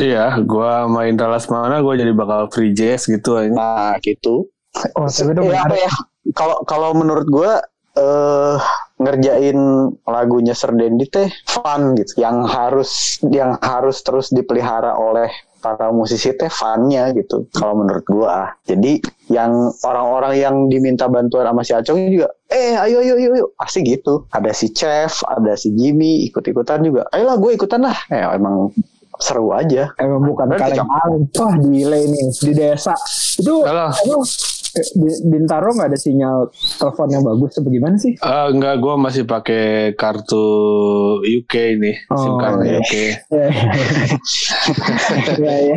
[0.00, 3.48] Iya, gua main Indra Lesmana, gua jadi bakal free jazz gitu aja.
[3.48, 4.52] Nah, gitu.
[4.92, 5.92] Oh, tapi itu Ya, apa ya?
[6.36, 7.64] Kalau kalau menurut gua
[7.96, 8.60] eh
[9.00, 9.56] ngerjain
[10.04, 12.20] lagunya Serdendi teh fun gitu.
[12.20, 12.90] Yang harus
[13.32, 15.32] yang harus terus dipelihara oleh
[15.64, 17.48] para musisi teh funnya gitu.
[17.56, 18.52] Kalau menurut gua.
[18.68, 19.00] Jadi
[19.32, 23.46] yang orang-orang yang diminta bantuan sama si Acong juga, eh ayo ayo ayo, ayo.
[23.56, 24.28] pasti gitu.
[24.28, 27.08] Ada si Chef, ada si Jimmy ikut-ikutan juga.
[27.16, 27.96] Ayolah gue ikutan lah.
[28.12, 28.76] Eh emang
[29.18, 29.90] seru aja.
[29.96, 30.88] Emang bukan kaleng.
[31.32, 32.94] Wah gile nih di desa.
[33.36, 33.92] Itu emang
[34.76, 38.12] eh, di Bintaro nggak ada sinyal telepon yang bagus apa gimana sih?
[38.12, 40.44] Eh, enggak, gua masih pakai kartu
[41.22, 42.76] UK ini, SIM Oh, card iya.
[42.76, 42.92] UK.
[45.36, 45.76] Ya, ya, ya,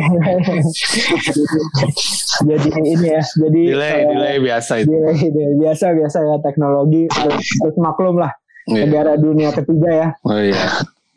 [2.40, 4.90] Jadi ini ya, jadi Delay, eh, delay biasa itu.
[4.90, 5.54] delay, delay.
[5.58, 8.32] biasa biasa ya teknologi terus, maklum lah
[8.68, 8.86] Iya.
[8.86, 10.08] negara dunia ketiga ya.
[10.22, 10.60] Oh iya.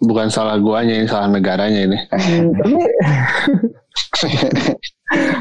[0.03, 1.97] Bukan salah guanya ini, salah negaranya ini.
[2.11, 2.51] Hmm,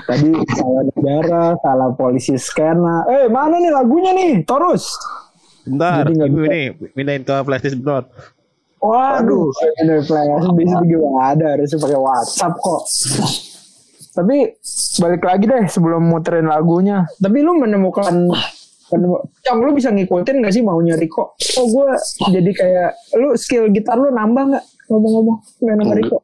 [0.07, 3.07] tapi tadi salah negara, salah polisi skena.
[3.11, 4.47] Eh mana nih lagunya nih?
[4.47, 4.87] Torus.
[5.67, 6.07] Bentar.
[6.11, 8.07] Ini, pindahin ke flashdisk bentar.
[8.83, 9.47] Waduh,
[9.79, 12.83] ini flash bisa juga ada harusnya pakai WhatsApp kok.
[14.13, 14.37] Tapi
[14.99, 17.07] balik lagi deh sebelum muterin lagunya.
[17.23, 18.27] Tapi lu menemukan
[18.93, 21.33] Cong, lu bisa ngikutin gak sih maunya Riko?
[21.57, 21.89] Oh gue
[22.29, 26.19] jadi kayak lu skill gitar lu nambah nggak ngomong-ngomong main sama Riko?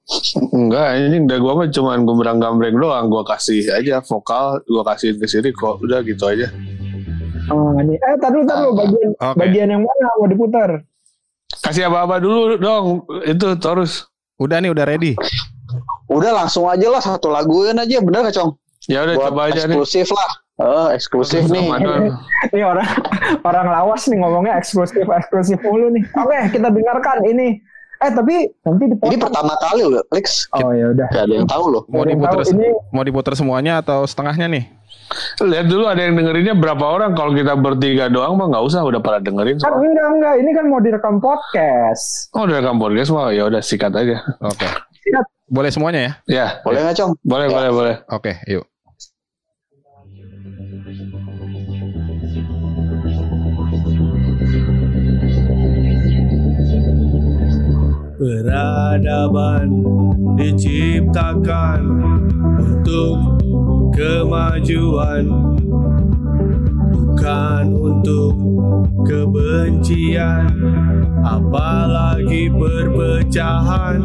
[0.52, 3.08] Enggak, ini udah gua mah cuman gumbrang gambreng doang.
[3.08, 5.80] Gua kasih aja vokal, gua kasihin ke sini kok.
[5.80, 6.52] Udah gitu aja.
[7.48, 9.36] Oh ini eh tar dulu tar dulu bagian Oke.
[9.40, 10.70] bagian yang mana mau diputar?
[11.64, 13.08] Kasih apa-apa dulu dong.
[13.24, 14.04] Itu terus.
[14.36, 15.16] Udah nih, udah ready.
[16.08, 18.52] Udah langsung aja lah satu laguin aja bener gak Cong?
[18.88, 19.76] Ya udah Buat coba aja nih.
[19.76, 20.30] eksklusif lah.
[20.58, 21.70] Eh, eksklusif nih.
[22.54, 22.88] Ini orang
[23.46, 26.02] orang lawas nih ngomongnya eksklusif eksklusif mulu nih.
[26.18, 27.62] Oke kita dengarkan ini.
[27.98, 29.10] Eh tapi nanti dipotong.
[29.10, 30.46] Ini pertama kali loh, Lex.
[30.54, 31.08] Oh ya udah.
[31.10, 31.82] Gak ada yang tahu loh.
[31.90, 34.64] Mau tahu ini mau diputer semuanya atau setengahnya nih?
[35.40, 37.18] Lihat dulu ada yang dengerinnya berapa orang.
[37.18, 38.86] Kalau kita bertiga doang mah nggak usah.
[38.86, 39.58] Udah pada dengerin.
[39.58, 39.90] kan soalnya.
[39.90, 42.30] enggak enggak ini kan mau direkam podcast.
[42.34, 44.22] Oh udah rekam podcast mah ya udah sikat aja.
[44.42, 44.66] Oke.
[45.02, 45.24] Siap.
[45.48, 46.12] Boleh semuanya ya?
[46.28, 47.12] Ya, Boleh nggak Cong?
[47.24, 47.54] boleh Ya.
[47.56, 47.94] boleh boleh.
[48.12, 48.68] Oke, yuk.
[58.18, 59.70] Peradaban
[60.34, 61.80] diciptakan
[62.58, 63.14] untuk
[63.94, 65.30] kemajuan
[66.90, 68.34] Bukan untuk
[69.06, 70.50] kebencian
[71.22, 74.02] Apalagi perpecahan.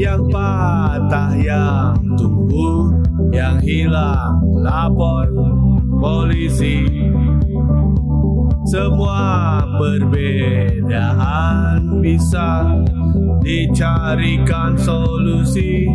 [0.00, 2.88] Yang patah yang tumbuh
[3.36, 5.28] Yang hilang lapor
[6.00, 6.88] polisi
[8.66, 11.22] Semua perbedaan
[12.02, 12.66] bisa
[13.38, 15.86] dicarikan solusi.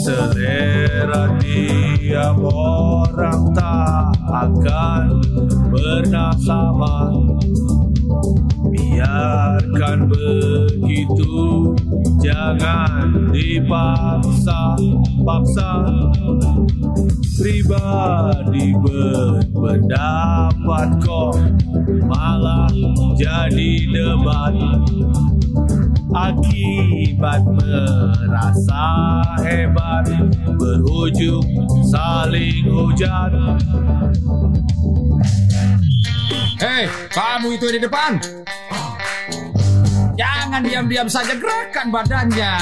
[0.00, 5.20] Selera tiap orang tak akan
[5.68, 7.12] pernah sama
[8.70, 11.74] Biarkan begitu
[12.20, 15.72] Jangan dipaksa-paksa
[17.40, 21.40] Pribadi berpendapat kok
[22.04, 22.68] Malah
[23.16, 24.52] jadi debat.
[26.10, 30.10] Akibat merasa hebat
[30.58, 31.46] Berujung
[31.86, 33.30] saling hujat
[36.60, 38.20] Hei, kamu itu di depan.
[40.12, 42.54] Jangan diam-diam saja gerakan badannya.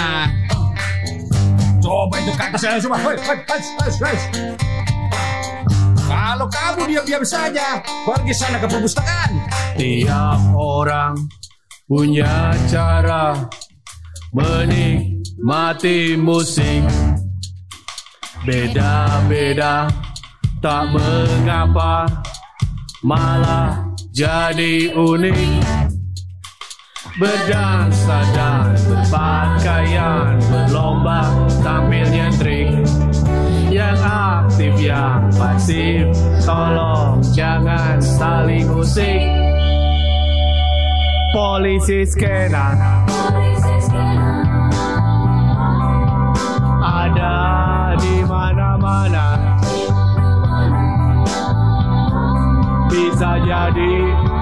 [1.83, 2.95] Coba itu ke atas saya coba.
[3.03, 4.17] Hei, hei, hei, hei, hei.
[6.07, 9.31] Kalau kamu diam-diam saja, pergi sana ke perpustakaan.
[9.75, 11.19] Tiap orang
[11.91, 13.35] punya cara
[14.31, 16.85] menikmati musik
[18.47, 19.91] Beda-beda
[20.63, 22.07] tak mengapa
[23.03, 25.89] malah jadi unik.
[27.19, 31.27] Berdansa dan berpakaian berlomba
[31.67, 32.71] tampil nyentrik
[33.75, 36.07] Yang aktif yang pasif.
[36.47, 39.23] Tolong jangan saling usik.
[41.35, 42.79] Polisi skena.
[46.79, 47.37] Ada
[47.99, 49.48] di mana-mana
[52.89, 53.95] Bisa jadi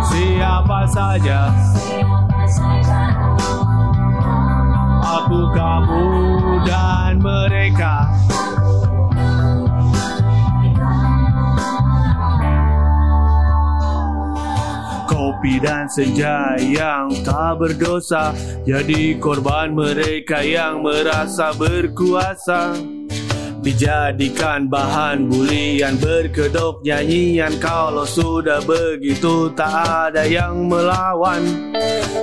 [0.06, 1.50] siapa saja.
[5.02, 6.06] Aku, kamu,
[6.62, 8.06] dan mereka.
[15.06, 18.34] Kopi dan senja yang tak berdosa
[18.66, 22.95] Jadi korban mereka yang merasa berkuasa
[23.66, 27.50] Dijadikan bahan bulian berkedok nyanyian.
[27.58, 31.74] Kalau sudah begitu tak ada yang melawan.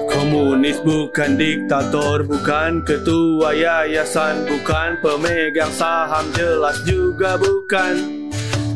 [0.07, 8.23] Komunis bukan diktator, bukan ketua yayasan Bukan pemegang saham, jelas juga bukan.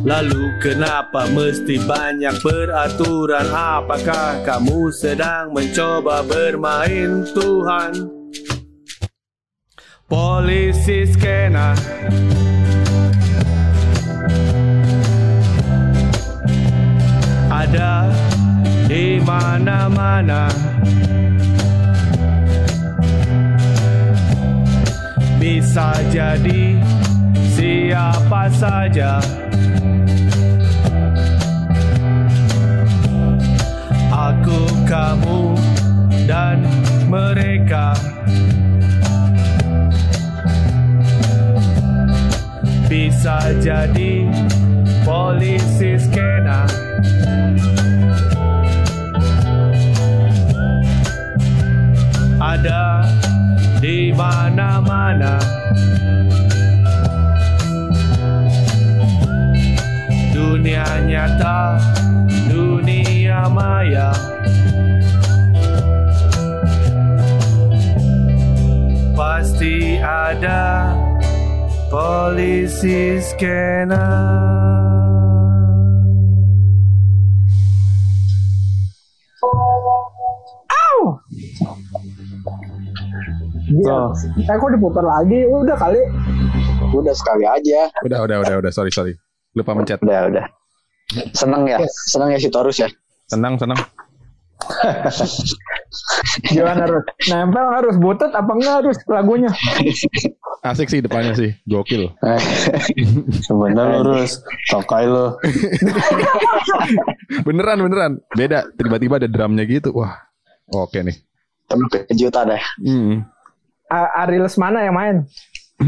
[0.04, 3.48] Lalu kenapa mesti banyak peraturan?
[3.48, 8.17] Apakah kamu sedang mencoba bermain Tuhan
[10.08, 11.76] Polisi skena.
[17.52, 18.08] Ada
[18.88, 20.48] di mana-mana.
[25.44, 26.80] Bisa jadi
[27.52, 29.20] siapa saja.
[34.08, 35.60] Aku, kamu,
[36.24, 36.64] dan
[37.12, 37.92] mereka
[42.88, 44.24] Bisa jadi
[45.04, 46.64] polisi skena.
[52.40, 53.04] Ada
[53.84, 55.36] di mana-mana.
[60.32, 61.76] Dunia nyata,
[62.48, 64.16] dunia maya.
[69.12, 70.96] Pasti ada
[71.88, 74.04] polisi skena
[83.68, 84.00] Iya.
[84.48, 85.44] Eh kok diputar lagi?
[85.44, 86.00] Udah kali.
[86.96, 87.92] Udah sekali aja.
[88.00, 88.72] Udah, udah, udah, udah.
[88.72, 89.14] Sorry, sorry.
[89.60, 90.00] Lupa mencet.
[90.00, 90.46] Udah, udah.
[91.36, 92.88] Seneng ya, seneng ya si Torus ya.
[93.28, 93.76] Senang, senang.
[96.48, 99.52] Gimana harus nempel harus butut apa enggak harus lagunya?
[100.68, 101.56] Asik sih depannya sih.
[101.64, 102.12] Gokil.
[103.48, 104.44] Sebenernya lurus.
[104.68, 105.40] Tokai lo.
[107.48, 108.12] Beneran, beneran.
[108.34, 108.68] Beda.
[108.74, 109.96] Tiba-tiba ada drumnya gitu.
[109.96, 110.16] Wah.
[110.70, 111.16] Oke nih.
[111.68, 112.62] Penuh kejutan ya.
[112.84, 113.24] Hmm.
[113.88, 115.18] A- Ari Lesmana yang main.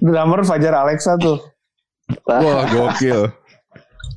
[0.00, 1.40] Drummer Fajar Alexa tuh.
[2.24, 3.28] Wah, gokil.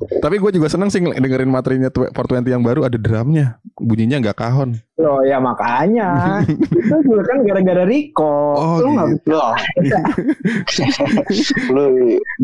[0.00, 3.60] Tapi gue juga seneng sih dengerin materinya tw- 420 yang baru ada drumnya.
[3.76, 4.80] Bunyinya nggak kahon.
[4.96, 6.40] Loh ya makanya.
[6.76, 8.28] Itu juga kan gara-gara Rico.
[8.52, 9.28] Oh, Lu nggak gitu.
[9.30, 9.52] Loh.
[11.72, 11.84] lu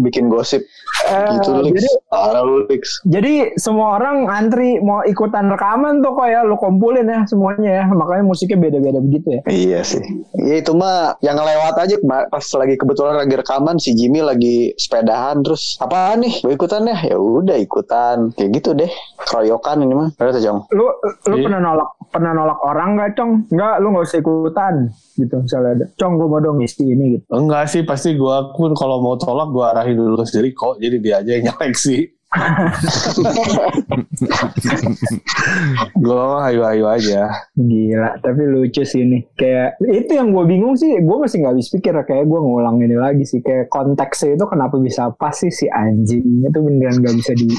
[0.00, 0.64] bikin gosip
[1.06, 1.76] Eh, gitu Lix.
[1.76, 2.82] jadi Parah lu Lix.
[3.04, 7.84] jadi semua orang antri mau ikutan rekaman tuh kok ya lu kumpulin ya semuanya ya.
[7.86, 9.42] Makanya musiknya beda-beda begitu ya.
[9.46, 10.02] Iya sih.
[10.34, 15.40] Iya itu mah yang ngelewat aja pas lagi kebetulan lagi rekaman si Jimmy lagi sepedahan
[15.40, 18.90] terus apaan nih gue ikutan ya ya udah udah ikutan kayak gitu deh
[19.22, 20.90] keroyokan ini mah tuh Jong Lu
[21.30, 21.44] lu Iya.
[21.46, 23.30] pernah nolak pernah nolak orang nggak cong?
[23.52, 24.74] Nggak, lu nggak usah ikutan
[25.18, 25.86] gitu misalnya ada.
[25.98, 27.24] Cong gue mau dong isi ini gitu.
[27.28, 30.80] Enggak sih, pasti gua pun kalau mau tolak gua arahin dulu sendiri kok.
[30.80, 32.15] Jadi dia aja yang nyeleksi.
[36.02, 37.32] gua mah ayo-ayo aja.
[37.56, 39.24] Gila, tapi lucu sih ini.
[39.34, 42.96] Kayak itu yang gue bingung sih, gue masih nggak habis pikir kayak gue ngulang ini
[42.96, 43.40] lagi sih.
[43.40, 47.46] Kayak konteksnya itu kenapa bisa pas sih si anjing itu beneran nggak bisa di.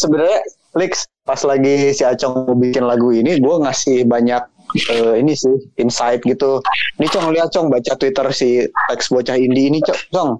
[0.00, 0.40] sebenarnya
[0.76, 4.42] Lix pas lagi si Acong mau bikin lagu ini gue ngasih banyak
[4.92, 6.62] eh, ini sih insight gitu
[7.00, 10.30] ini Cong lihat Cong baca Twitter si teks bocah indie ini Cong Cong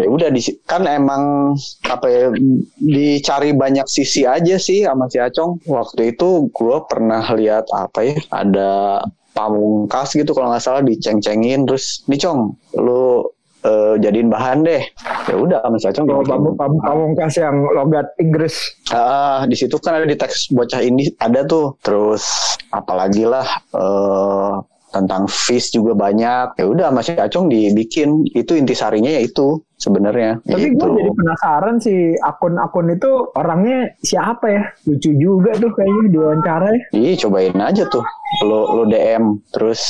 [0.00, 1.52] ya udah di kan emang
[1.84, 2.32] apa ya
[2.80, 8.16] dicari banyak sisi aja sih sama si Acong waktu itu gue pernah lihat apa ya
[8.32, 9.04] ada
[9.36, 13.28] pamungkas gitu kalau nggak salah diceng-cengin terus nih Cong lu
[13.60, 14.82] eh, jadiin bahan deh
[15.28, 18.56] ya udah sama si Acong Kalau kamu kamu pamungkas yang logat Inggris.
[18.90, 21.76] Ah, di situ kan ada di teks bocah ini ada tuh.
[21.84, 22.24] Terus
[22.72, 24.52] apalagi lah eh,
[24.90, 26.54] tentang fish juga banyak.
[26.54, 30.38] Ya udah masih Acong dibikin itu intisarinya ya itu sebenarnya.
[30.42, 30.76] Tapi Gitu.
[30.76, 34.62] gue jadi penasaran sih akun-akun itu orangnya siapa ya?
[34.84, 36.80] Lucu juga tuh kayaknya diwawancara ya.
[36.92, 38.04] Ih, cobain aja tuh.
[38.42, 39.80] Lo lo DM terus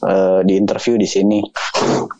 [0.00, 1.38] eh, di interview di sini.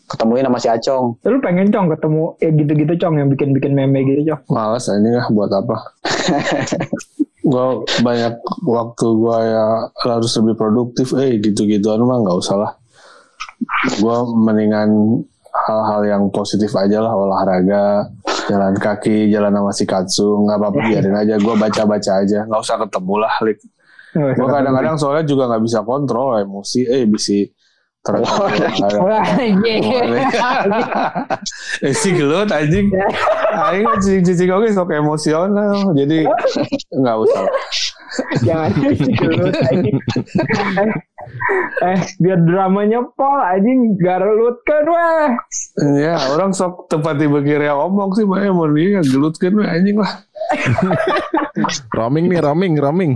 [0.05, 1.17] Ketemuin sama si Acong.
[1.21, 4.41] Lu pengen cong ketemu ya gitu-gitu cong yang bikin-bikin meme gitu cong.
[4.47, 5.75] Males aja lah buat apa.
[7.45, 8.33] gua banyak
[8.65, 9.65] waktu gua ya
[10.01, 11.13] harus lebih produktif.
[11.13, 12.71] Eh gitu-gituan mah nggak usah lah.
[14.01, 15.21] Gua mendingan
[15.55, 18.11] hal-hal yang positif aja lah olahraga
[18.51, 22.75] jalan kaki jalan sama si Katsu nggak apa-apa biarin aja Gua baca-baca aja nggak usah
[22.83, 23.59] ketemu lah Lik.
[24.15, 27.51] Gue kadang-kadang soalnya juga nggak bisa kontrol emosi, eh bisa terus.
[28.05, 29.81] Wah, iya.
[31.89, 32.93] eh si gelut anjing.
[33.57, 36.29] Aing cicing oke sok emosional, jadi
[37.01, 37.45] nggak usah.
[38.45, 38.71] Jangan
[39.17, 39.97] gelut anjing.
[41.83, 45.27] eh, biar dramanya pol anjing garelut kan weh.
[46.01, 49.97] Ya orang sok tempat tiba kira omong sih, mah mau nih gelut kan we, anjing
[49.99, 50.13] lah.
[51.95, 53.11] Roaming nih, roaming, roaming.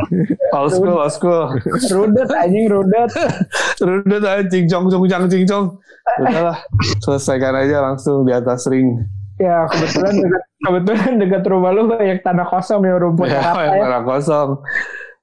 [0.55, 1.51] Old school, old school.
[1.91, 3.11] Rudet anjing rudet.
[3.83, 5.75] Udah anjing cong cong cing cong.
[6.23, 6.57] Udahlah,
[7.03, 9.03] selesaikan aja langsung di atas ring.
[9.39, 13.87] Ya kebetulan dekat kebetulan dekat rumah lu banyak tanah kosong ya rumput Ya, ya.
[13.87, 14.49] tanah kosong.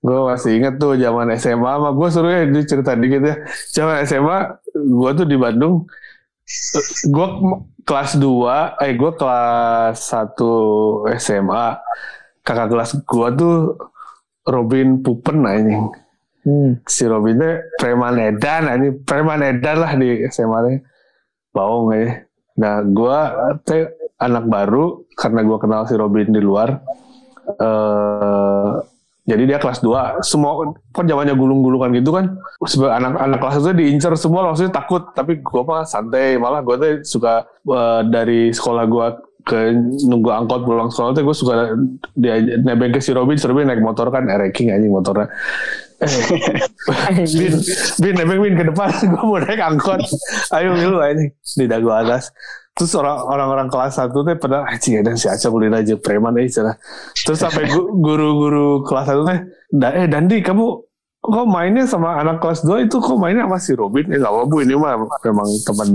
[0.06, 3.34] Gue masih inget tuh zaman SMA mah gue suruh ya ini cerita dikit ya.
[3.74, 4.38] Zaman SMA
[4.70, 5.82] gue tuh di Bandung.
[7.10, 7.28] Gue
[7.82, 11.66] kelas 2, eh gue kelas 1 SMA.
[12.46, 13.54] Kakak kelas gue tuh
[14.46, 15.90] Robin Pupen anjing.
[16.46, 16.78] Hmm.
[16.86, 19.02] Si Robin teh preman edan anjing.
[19.02, 20.78] Preman edan lah di SMA nya.
[21.50, 22.22] Baung aja.
[22.62, 23.18] Nah gue
[23.66, 23.90] teh
[24.22, 26.78] anak baru karena gue kenal si Robin di luar.
[27.46, 28.70] eh
[29.26, 32.38] jadi dia kelas 2 semua kan zamannya gulung-gulungan gitu kan?
[32.62, 35.02] Sebagai anak-anak kelas itu diincar semua langsung takut.
[35.10, 39.06] Tapi gue mah santai malah gue tuh suka eh, dari sekolah gue
[39.46, 39.58] ke
[40.10, 41.54] nunggu angkot pulang sekolah tuh gue suka
[42.18, 45.26] dia nebeng ke si Robin si Robin naik motor kan ranking anjing motornya.
[45.98, 47.54] Eh, bin
[47.98, 50.06] bin nebeng bin ke depan gue mau naik angkot.
[50.54, 52.30] Ayo lu anjing di dagu atas
[52.76, 56.44] terus orang orang-orang kelas satu teh pada anjing ada si Aca kuliah aja preman eh
[56.44, 56.76] cenah.
[57.16, 59.38] terus sampai gu- guru-guru kelas satu teh
[59.72, 60.64] "Da- eh Dandi kamu
[61.18, 64.06] kok mainnya sama anak kelas 2 itu kok mainnya sama si Robin?
[64.06, 65.88] Eh nggak apa bu ini mah memang teman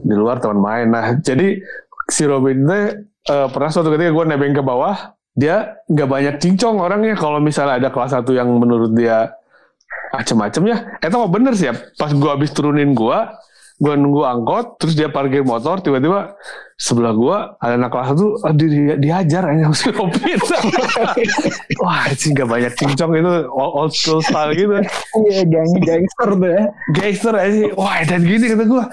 [0.00, 0.86] di luar teman main.
[0.90, 1.60] Nah jadi
[2.08, 2.84] si Robin teh
[3.30, 7.14] eh, pernah suatu ketika gue nebeng ke bawah dia nggak banyak cincong orangnya.
[7.14, 9.30] Kalau misalnya ada kelas satu yang menurut dia
[10.10, 13.18] macem-macem ya itu mah bener sih ya pas gue habis turunin gue
[13.80, 16.36] gue nunggu angkot terus dia parkir motor tiba-tiba
[16.76, 20.36] sebelah gue ada anak kelas satu ah, di, di- dihajar aja si Robin
[21.80, 24.80] wah sih nggak banyak cincong itu old school style gitu.
[25.28, 26.64] Iya gang gangster tuh ya.
[26.92, 28.84] gangster aja wah dan gini kata gue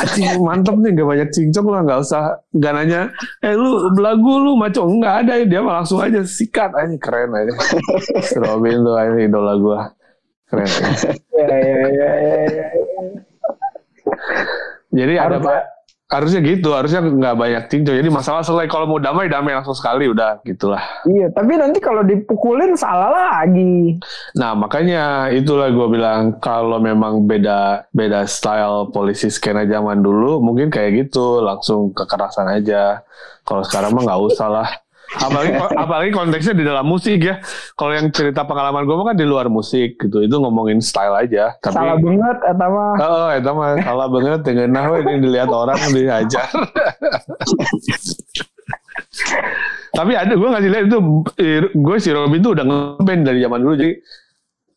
[0.00, 2.24] anjing mantep nih gak banyak cincong lah nggak usah.
[2.56, 3.00] Nggak nanya
[3.44, 4.88] eh lu belagu lu maco?
[4.88, 7.52] Nggak ada dia mah langsung aja sikat aja keren aja
[8.40, 9.78] Robin tuh aja idola gue
[10.48, 11.12] keren aja.
[11.40, 12.10] Ya ya ya
[12.52, 12.66] ya.
[14.10, 15.04] Ya.
[15.04, 15.78] jadi ada Harusnya- pak
[16.10, 20.10] harusnya gitu harusnya nggak banyak cincong jadi masalah selesai kalau mau damai damai langsung sekali
[20.10, 23.94] udah gitulah Iya, tapi nanti kalau dipukulin salah lagi.
[24.34, 30.66] Nah makanya itulah gue bilang kalau memang beda beda style polisi skena zaman dulu mungkin
[30.66, 33.06] kayak gitu langsung kekerasan aja.
[33.46, 34.68] Kalau sekarang mah nggak usah lah.
[35.18, 37.42] Apalagi apalagi konteksnya di dalam musik ya.
[37.74, 40.22] Kalau yang cerita pengalaman gue kan di luar musik gitu.
[40.22, 41.58] Itu ngomongin style aja.
[41.58, 42.92] Tapi Salah banget eta mah.
[43.02, 46.46] Oh, itu mah salah banget dengan nah we, yang dilihat orang dihajar.
[49.90, 50.98] Tapi ada gue ngasih lihat itu
[51.74, 53.94] gue si Robin tuh udah ngeband dari zaman dulu jadi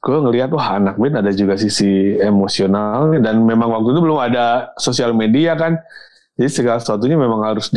[0.04, 4.76] gue ngelihat wah anak band ada juga sisi emosional dan memang waktu itu belum ada
[4.76, 5.80] sosial media kan
[6.36, 7.72] jadi segala sesuatunya memang harus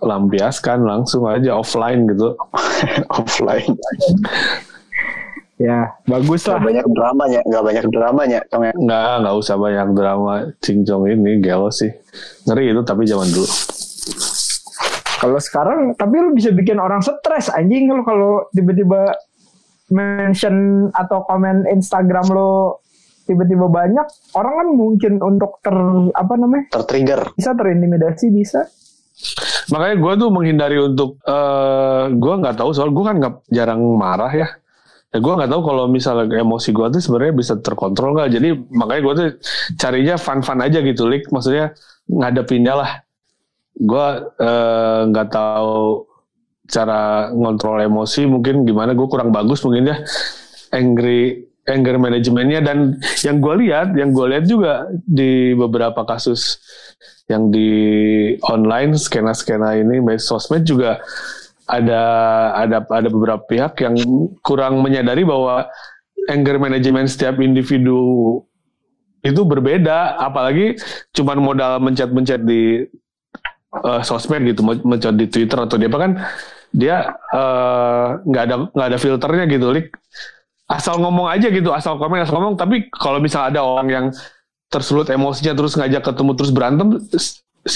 [0.00, 2.34] dilampiaskan langsung aja offline gitu
[3.12, 3.76] offline
[5.56, 6.60] Ya, bagus Gak lah.
[6.64, 8.72] banyak dramanya, gak banyak dramanya, Tong ya.
[8.72, 11.92] nggak nggak usah banyak drama cincong ini gelo sih
[12.48, 13.44] ngeri itu tapi zaman dulu
[15.20, 19.12] Kalau sekarang, tapi lu bisa bikin orang stres anjing lu kalau tiba-tiba
[19.90, 20.56] mention
[20.90, 22.80] atau komen Instagram lu
[23.22, 25.76] tiba-tiba banyak, orang kan mungkin untuk ter
[26.10, 27.36] apa namanya Tertrigger.
[27.36, 28.64] bisa terintimidasi bisa.
[29.70, 34.32] Makanya gue tuh menghindari untuk eh gue nggak tahu soal gue kan nggak jarang marah
[34.32, 34.48] ya.
[35.10, 38.30] Ya gue nggak tahu kalau misalnya emosi gue tuh sebenarnya bisa terkontrol nggak.
[38.30, 39.28] Jadi makanya gue tuh
[39.74, 41.26] carinya fun fun aja gitu lik.
[41.34, 41.74] Maksudnya
[42.06, 42.90] ngadepinnya lah.
[43.74, 44.06] Gue
[44.38, 46.06] eh, nggak tahu
[46.70, 48.94] cara ngontrol emosi mungkin gimana.
[48.94, 49.96] Gue kurang bagus mungkin ya.
[50.70, 56.58] Angry anger manajemennya dan yang gue lihat yang gue lihat juga di beberapa kasus
[57.30, 57.70] yang di
[58.50, 60.98] online skena skena ini sosmed juga
[61.70, 62.02] ada
[62.58, 63.94] ada ada beberapa pihak yang
[64.42, 65.70] kurang menyadari bahwa
[66.26, 68.42] anger management setiap individu
[69.22, 70.18] itu berbeda.
[70.18, 70.76] Apalagi
[71.14, 72.84] cuman modal mencet-mencet di
[73.86, 76.12] eh, sosmed gitu mencet di Twitter atau di apa kan
[76.74, 79.70] dia eh, nggak ada nggak ada filternya gitu.
[79.70, 79.94] Lik
[80.70, 82.54] asal ngomong aja gitu asal komen asal ngomong.
[82.54, 84.06] Tapi kalau misal ada orang yang
[84.70, 86.94] tersulut emosinya terus ngajak ketemu terus berantem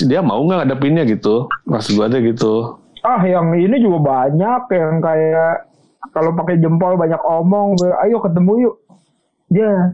[0.06, 1.50] dia mau nggak ngadepinnya gitu?
[1.66, 2.78] Maksud gue aja gitu.
[3.04, 5.68] Ah, yang ini juga banyak yang kayak
[6.14, 7.76] kalau pakai jempol banyak omong,
[8.06, 8.76] ayo ketemu yuk.
[9.52, 9.92] Ya,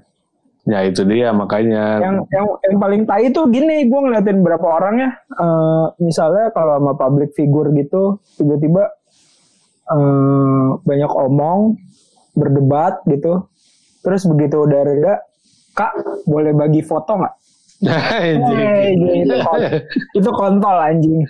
[0.69, 1.99] ya itu dia makanya.
[1.99, 5.11] Yang yang yang paling tai itu gini gue ngeliatin berapa orang ya.
[5.17, 8.95] Eh, misalnya kalau sama public figure gitu tiba-tiba
[9.91, 11.81] eh, banyak omong
[12.35, 13.47] berdebat gitu
[14.01, 15.15] terus begitu udah reda
[15.75, 15.93] kak
[16.25, 17.35] boleh bagi foto nggak
[18.21, 18.61] Anjing.
[18.61, 19.73] Eh, itu kon-
[20.21, 21.25] itu kontol anjing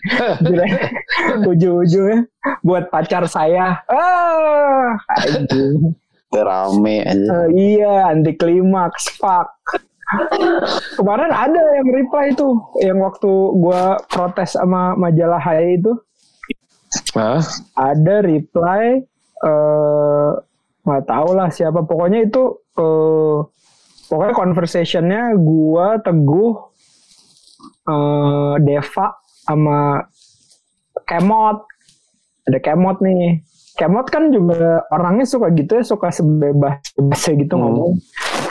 [1.50, 2.26] ujung-ujungnya
[2.66, 5.94] buat pacar saya ah anjing
[6.30, 7.26] Rame aja.
[7.26, 9.50] Eh, iya, anti klimaks, fuck.
[10.94, 13.26] Kemarin ada yang reply itu, yang waktu
[13.58, 15.90] gua protes sama majalah Hai itu,
[17.18, 17.42] Hah?
[17.74, 19.02] ada reply
[19.42, 20.30] eh
[20.80, 22.42] nggak tahu lah siapa, pokoknya itu
[22.78, 23.38] eh
[24.08, 26.52] pokoknya conversationnya gua teguh
[27.90, 29.06] eh Deva
[29.44, 30.04] sama
[31.04, 31.58] Kemot,
[32.46, 33.42] ada Kemot nih.
[33.74, 37.62] Kemot kan juga orangnya suka gitu ya, suka sebebas bebasnya gitu Hmm.
[37.64, 37.92] ngomong.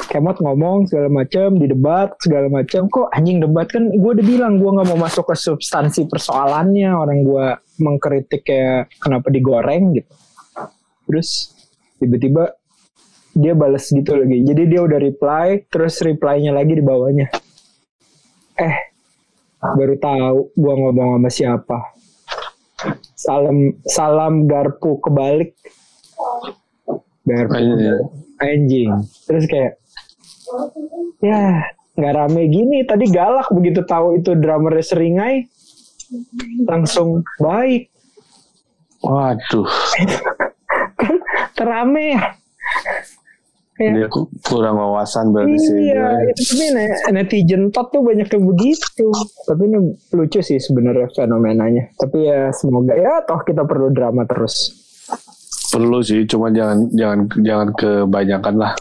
[0.09, 2.89] Kemot ngomong segala macam di debat segala macam.
[2.89, 3.93] Kok anjing debat kan?
[3.93, 6.89] Gue udah bilang gue nggak mau masuk ke substansi persoalannya.
[6.97, 7.45] Orang gue
[7.77, 10.09] mengkritik kayak kenapa digoreng gitu.
[11.05, 11.53] Terus
[11.99, 12.55] tiba-tiba
[13.35, 14.41] dia balas gitu lagi.
[14.41, 17.27] Jadi dia udah reply, terus reply-nya lagi di bawahnya.
[18.59, 18.77] Eh,
[19.59, 21.77] baru tahu gua ngomong sama siapa.
[23.13, 25.53] Salam salam garpu kebalik.
[27.27, 27.75] Garpu Anjing.
[27.75, 28.07] kebalik.
[28.39, 28.91] anjing.
[29.27, 29.73] Terus kayak
[31.19, 31.67] ya
[31.99, 32.87] nggak rame gini.
[32.87, 35.45] Tadi galak begitu tahu itu drummer seringai
[36.65, 37.91] langsung baik.
[38.99, 39.63] waduh
[41.59, 42.23] Terame ya.
[43.79, 48.43] Dia ku- kurang wawasan berarti sih Iya, itu tapi ne- netizen tot tuh banyak yang
[48.45, 49.07] begitu.
[49.45, 49.77] Tapi ini
[50.09, 51.91] lucu sih sebenarnya fenomenanya.
[51.95, 54.87] Tapi ya semoga ya toh kita perlu drama terus.
[55.69, 58.73] perlu sih cuma jangan jangan jangan kebanyakan lah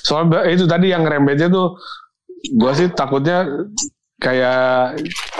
[0.00, 1.76] soalnya itu tadi yang rembetnya tuh
[2.46, 3.44] gue sih takutnya
[4.16, 4.96] kayak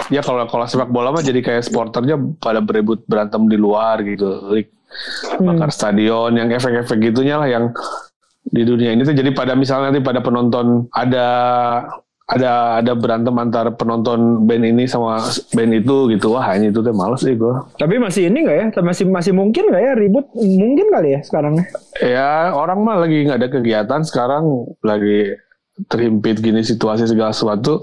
[0.09, 4.53] ya kalau kalau sepak bola mah jadi kayak sporternya pada berebut berantem di luar gitu
[5.37, 7.71] Bakar stadion yang efek-efek gitunya lah yang
[8.47, 11.27] di dunia ini tuh jadi pada misalnya nanti pada penonton ada
[12.27, 15.23] ada ada berantem antara penonton band ini sama
[15.55, 18.65] band itu gitu wah ini itu tuh males sih gue Tapi masih ini nggak ya?
[18.83, 20.27] Masih masih mungkin nggak ya ribut?
[20.35, 21.63] Mungkin kali ya sekarang.
[22.03, 24.43] Ya orang mah lagi nggak ada kegiatan sekarang
[24.83, 25.39] lagi
[25.87, 27.79] terhimpit gini situasi segala sesuatu.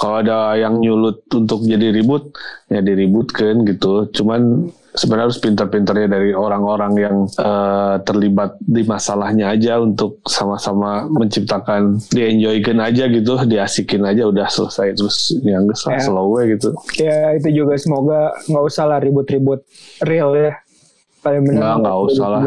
[0.00, 2.32] Kalau ada yang nyulut untuk jadi ribut,
[2.72, 4.08] ya diributkan gitu.
[4.10, 12.00] Cuman sebenarnya harus pintar-pintarnya dari orang-orang yang eh, terlibat di masalahnya aja untuk sama-sama menciptakan
[12.08, 16.00] dienjoykan aja gitu, diasikin aja udah selesai terus yang Ya.
[16.00, 16.72] slow way gitu.
[16.96, 19.62] Ya itu juga semoga nggak usah lah ribut-ribut
[20.02, 20.56] real ya.
[21.20, 21.60] Paling benar.
[21.60, 22.42] Nggak, nggak usah lah.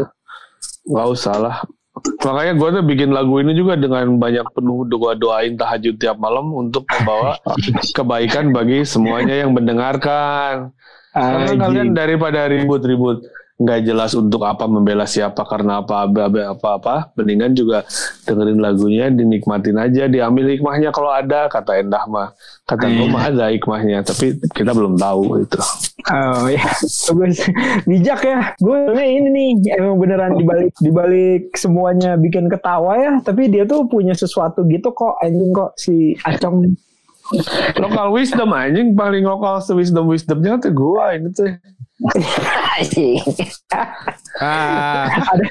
[0.84, 1.56] Nggak usah lah.
[2.00, 6.86] Makanya gue tuh bikin lagu ini juga dengan banyak penuh doa-doain tahajud tiap malam untuk
[6.88, 7.36] membawa
[7.96, 10.72] kebaikan bagi semuanya yang mendengarkan.
[11.10, 13.26] Karena kalian daripada ribut-ribut
[13.60, 17.84] nggak jelas untuk apa membela siapa karena apa apa apa apa mendingan juga
[18.24, 22.32] dengerin lagunya dinikmatin aja diambil hikmahnya kalau ada kata Endah mah
[22.64, 25.60] kata gue mah ada hikmahnya tapi kita belum tahu itu
[26.08, 26.64] Oh ya,
[27.12, 27.44] bagus.
[27.84, 28.56] Bijak ya.
[28.56, 33.12] Gue ini nih emang beneran dibalik dibalik semuanya bikin ketawa ya.
[33.20, 36.72] Tapi dia tuh punya sesuatu gitu kok anjing kok si Acong.
[37.78, 38.94] Lokal wisdom anjing.
[38.94, 41.52] Paling lokal wisdom wisdomnya tuh gue ini tuh.
[44.40, 45.48] Ah, ada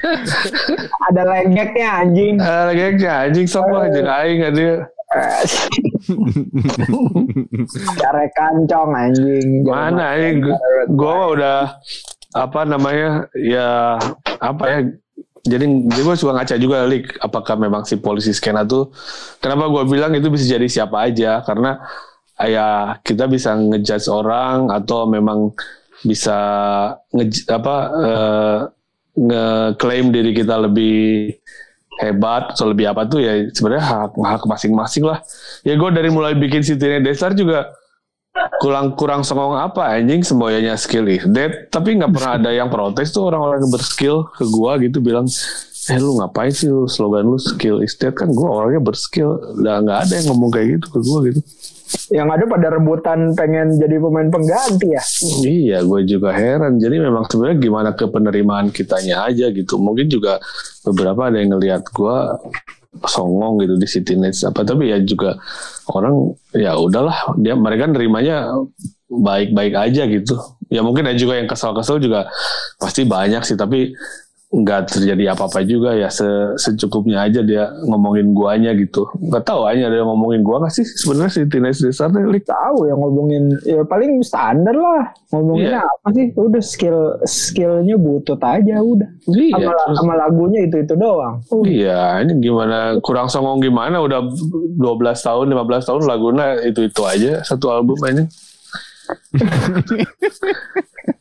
[1.10, 2.34] ada lengeknya anjing.
[2.42, 4.90] Lagi aja anjing semua aja aing ada
[7.98, 9.62] Cara kancong anjing.
[9.62, 10.36] Jangan mana anjing?
[10.94, 11.78] Gue udah
[12.30, 13.98] apa namanya ya
[14.38, 14.78] apa ya
[15.40, 18.92] jadi jadi gue suka ngaca juga lik apakah memang si polisi skena tuh
[19.40, 21.40] kenapa gue bilang itu bisa jadi siapa aja?
[21.40, 21.80] Karena
[22.36, 25.52] ya kita bisa ngejudge orang atau memang
[26.04, 26.38] bisa
[27.12, 28.58] nge apa eh,
[29.16, 31.36] ngeklaim diri kita lebih
[32.00, 35.20] hebat atau lebih apa tuh ya sebenarnya hak hak masing-masing lah.
[35.64, 37.68] Ya gue dari mulai bikin City Desar juga
[38.62, 43.10] kurang kurang songong apa anjing semboyanya skill is dead tapi nggak pernah ada yang protes
[43.10, 45.26] tuh orang-orang yang berskill ke gua gitu bilang
[45.88, 46.84] eh lu ngapain sih lu?
[46.84, 48.12] Slogan lu skill is dead.
[48.12, 49.40] Kan gua orangnya berskill.
[49.58, 51.40] Udah nggak ada yang ngomong kayak gitu ke gua gitu.
[52.14, 55.02] Yang ada pada rebutan pengen jadi pemain pengganti ya.
[55.42, 56.78] iya gue juga heran.
[56.78, 59.74] Jadi memang sebenarnya gimana ke penerimaan kitanya aja gitu.
[59.74, 60.38] Mungkin juga
[60.86, 62.38] beberapa ada yang ngelihat gua
[63.06, 64.66] songong gitu di City Nets apa.
[64.66, 65.38] Tapi ya juga
[65.90, 68.50] orang ya udahlah dia mereka nerimanya
[69.10, 70.34] baik-baik aja gitu.
[70.70, 72.30] Ya mungkin ada juga yang kesel-kesel juga
[72.78, 73.58] pasti banyak sih.
[73.58, 73.94] Tapi
[74.50, 79.86] nggak terjadi apa-apa juga ya se- secukupnya aja dia ngomongin guanya gitu nggak tahu aja
[79.86, 82.50] ada yang ngomongin gua nggak sih sebenarnya Nets dasarnya Lik?
[82.50, 85.12] Tahu yang ngomongin ya paling standar lah.
[85.30, 85.86] Ngomonginnya Iya.
[85.86, 86.26] apa sih?
[86.34, 89.06] Udah skill skillnya butut aja udah.
[89.30, 91.34] iya Sama, terus- sama lagunya itu itu doang.
[91.62, 97.70] Iya, ini gimana kurang songong gimana udah 12 tahun, 15 tahun lagunya itu-itu aja satu
[97.70, 98.24] album aja.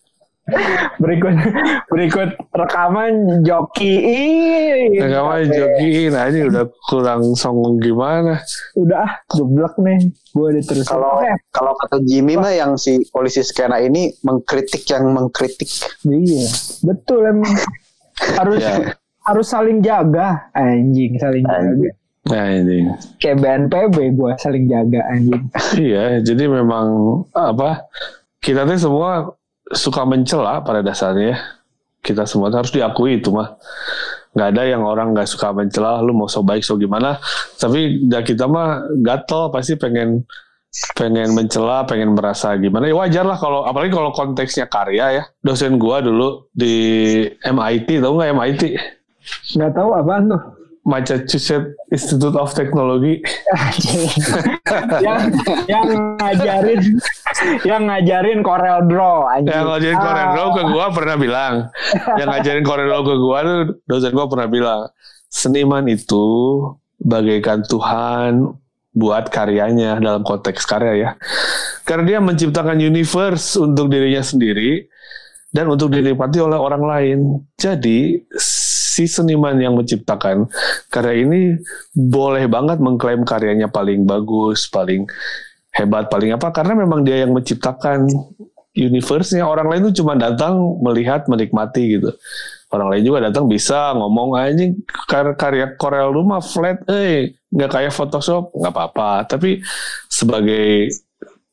[0.97, 1.34] Berikut
[1.88, 3.95] berikut rekaman joki.
[4.95, 8.39] Nah, kamu jokiin aja udah kurang songong gimana.
[8.76, 10.00] udah ah geblek nih.
[10.30, 11.20] Gue udah terus Kalau
[11.50, 15.70] kalau kata Jimmy mah yang si polisi skena ini mengkritik yang mengkritik.
[16.06, 16.45] iya
[16.82, 17.54] betul emang.
[18.36, 18.93] Harus Ya.
[19.24, 20.52] harus saling jaga.
[20.52, 21.89] Anjing saling jaga.
[22.26, 22.86] Nah ini.
[23.18, 25.43] kayak BNPB gue saling jaga anjing.
[25.76, 26.88] Iya, jadi memang
[27.32, 27.88] apa
[28.38, 29.34] kita tuh semua
[29.74, 31.38] suka mencela pada dasarnya.
[31.99, 33.59] Kita semua harus diakui itu mah.
[34.32, 37.20] Nggak ada yang orang nggak suka mencela, lu mau so baik so gimana.
[37.59, 40.24] Tapi ya kita mah gatel pasti pengen
[40.95, 42.88] pengen mencela, pengen merasa gimana.
[42.88, 45.24] Ya wajar lah kalau apalagi kalau konteksnya karya ya.
[45.43, 48.63] Dosen gua dulu di MIT, tahu nggak MIT?
[49.30, 50.41] nggak tahu apaan tuh
[50.86, 53.19] Massachusetts Institute of Technology.
[55.05, 55.21] yang
[55.67, 55.86] yang
[56.17, 56.82] ngajarin
[57.61, 59.51] yang ngajarin Corel Draw anjing.
[59.51, 61.53] Yang ngajarin Ah, Corel Draw ke gua pernah bilang.
[62.17, 64.82] yang ngajarin Corel Draw ke gua tuh dosen gua pernah bilang.
[65.30, 66.25] Seniman itu
[66.97, 68.49] bagaikan Tuhan
[68.89, 71.09] buat karyanya dalam konteks karya ya.
[71.86, 74.89] Karena dia menciptakan universe untuk dirinya sendiri
[75.49, 77.19] dan untuk dinikmati oleh orang lain.
[77.55, 78.25] Jadi
[79.00, 80.52] si seniman yang menciptakan
[80.91, 81.56] karya ini
[81.95, 85.08] boleh banget mengklaim karyanya paling bagus, paling
[85.72, 88.12] hebat, paling apa karena memang dia yang menciptakan
[88.76, 89.47] universe-nya.
[89.47, 92.12] Orang lain tuh cuma datang melihat, menikmati gitu.
[92.70, 94.62] Orang lain juga datang bisa ngomong aja
[95.08, 99.26] kar- karya Corel lu mah flat, eh nggak kayak Photoshop, nggak apa-apa.
[99.26, 99.64] Tapi
[100.12, 100.91] sebagai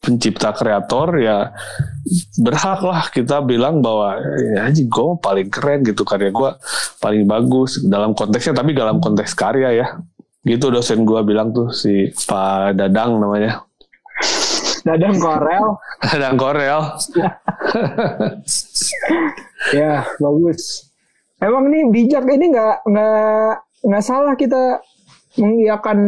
[0.07, 1.50] pencipta kreator ya
[2.38, 6.50] berhak lah kita bilang bahwa ya anjing gue paling keren gitu karya gue
[7.02, 9.86] paling bagus dalam konteksnya tapi dalam konteks karya ya.
[10.46, 13.66] Gitu dosen gue bilang tuh si Pak Dadang namanya.
[14.86, 15.66] Dadang Corel
[16.14, 16.80] Dadang Korel.
[19.74, 20.94] Ya bagus.
[21.42, 23.52] Emang nih bijak ini nggak nggak
[23.82, 24.78] nggak salah kita
[25.37, 25.99] mengiyakan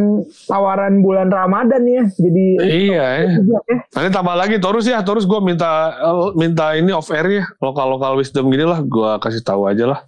[0.45, 2.03] tawaran bulan Ramadan ya.
[2.09, 3.27] Jadi iya ya.
[3.39, 3.77] bijak ya.
[3.95, 4.99] Nanti tambah lagi terus ya.
[5.01, 5.95] Terus gue minta
[6.33, 7.45] minta ini off air ya.
[7.57, 9.99] Lokal lokal wisdom gini lah gue kasih tahu aja lah.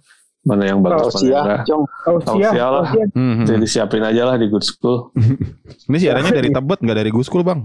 [0.42, 2.86] Mana yang bagus mana yang tausiah Tausiah lah.
[2.90, 3.08] tausiah.
[3.14, 5.14] Hmm, Jadi disiapin aja lah di good school.
[5.88, 7.62] Ini siarannya dari Tebet nggak dari Guskul bang.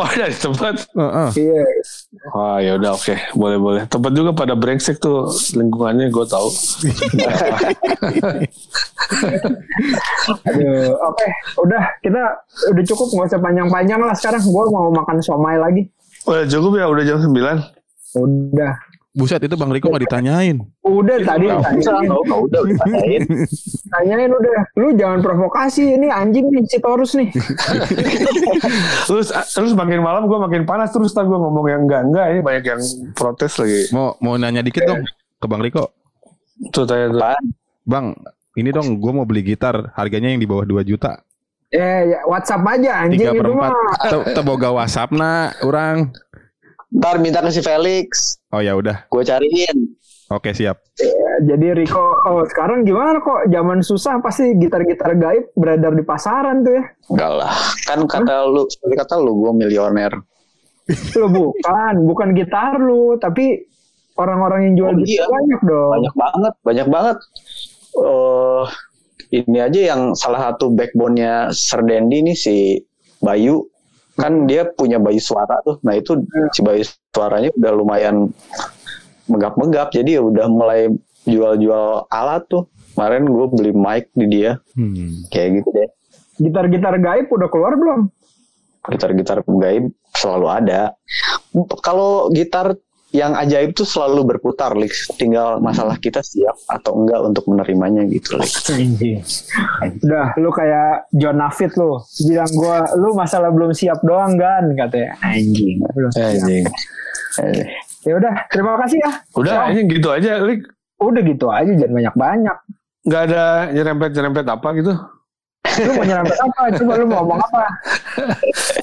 [0.00, 0.74] Oh dari tempat.
[0.96, 1.28] Heeh.
[1.36, 1.64] iya
[2.32, 3.14] Wah ya udah oke.
[3.36, 3.82] Boleh boleh.
[3.86, 6.48] Tempat juga pada brengsek tuh lingkungannya gue tahu.
[10.48, 11.26] Aduh, oke.
[11.68, 12.22] Udah kita
[12.72, 14.42] udah cukup nggak usah panjang-panjang lah sekarang.
[14.42, 15.86] Gue mau makan somai lagi.
[16.24, 16.86] Udah cukup ya?
[16.88, 17.32] Udah jam 9
[18.20, 18.89] Udah.
[19.10, 20.62] Buset itu Bang Riko gak ditanyain.
[20.86, 23.22] Udah tadi Nggak usah, tanyain, nggak nggak udah udah tanyain.
[23.90, 24.52] tanyain udah.
[24.78, 27.26] Lu jangan provokasi ini anjing nih si Taurus nih.
[29.10, 32.40] Terus terus makin malam gue makin panas terus tak gue ngomong yang enggak enggak ini
[32.40, 32.80] banyak yang
[33.18, 33.90] protes lagi.
[33.90, 35.02] Mau mau nanya dikit dong
[35.42, 35.90] ke Bang Riko.
[36.70, 37.18] Tuh tanya tuh.
[37.82, 38.14] Bang,
[38.54, 39.90] ini dong gue mau beli gitar.
[39.98, 41.18] Harganya yang di bawah 2 juta.
[41.70, 43.70] Eh, ya, WhatsApp aja anjing itu mah.
[44.34, 46.10] Teboga WhatsApp na orang.
[46.90, 49.06] Ntar minta ke si Felix, Oh ya udah.
[49.06, 49.94] gue cariin.
[50.28, 50.78] Oke siap.
[51.40, 56.74] Jadi Riko, oh sekarang gimana kok zaman susah pasti gitar-gitar gaib beredar di pasaran tuh
[56.74, 56.84] ya.
[57.08, 60.12] Enggak lah, kan kata lu, seperti kata lu, gue milioner.
[61.16, 63.62] Lu bukan, bukan gitar lu, tapi
[64.16, 65.24] orang-orang yang jual Oh, gitar iya.
[65.26, 65.90] banyak dong.
[65.94, 67.16] Banyak banget, banyak banget.
[67.92, 68.64] eh
[69.32, 72.56] ini aja yang salah satu backbone-nya Serdendi nih si
[73.18, 73.69] Bayu.
[74.20, 75.80] Kan dia punya Bayu suara tuh.
[75.80, 76.20] Nah itu
[76.52, 76.84] si Bayu
[77.16, 78.28] suaranya udah lumayan
[79.26, 79.88] megap-megap.
[79.90, 80.92] Jadi ya udah mulai
[81.24, 82.68] jual-jual alat tuh.
[82.92, 84.60] Kemarin gue beli mic di dia.
[84.76, 85.24] Hmm.
[85.32, 85.88] Kayak gitu deh.
[86.40, 88.12] Gitar-gitar gaib udah keluar belum?
[88.88, 90.96] gitar-gitar gaib selalu ada.
[91.84, 92.72] Kalau gitar
[93.10, 95.10] yang ajaib tuh selalu berputar, Lix.
[95.18, 98.70] Tinggal masalah kita siap atau enggak untuk menerimanya gitu, Lix.
[100.06, 101.98] Udah, lu kayak John Nafit lu.
[102.26, 105.18] Bilang gua, lu masalah belum siap doang kan katanya.
[105.26, 105.82] Anjing.
[105.90, 106.30] Belum siap.
[106.38, 106.64] Anjing.
[107.42, 107.66] Eh,
[108.00, 109.12] Ya udah, terima kasih ya.
[109.36, 110.64] Udah ini gitu aja, Lik.
[111.04, 112.56] Udah gitu aja, jangan banyak-banyak.
[113.04, 113.44] Nggak ada
[113.76, 114.92] nyerempet-nyerempet apa gitu.
[115.84, 116.60] Lu mau nyerempet apa?
[116.80, 117.64] Coba lu mau ngomong apa?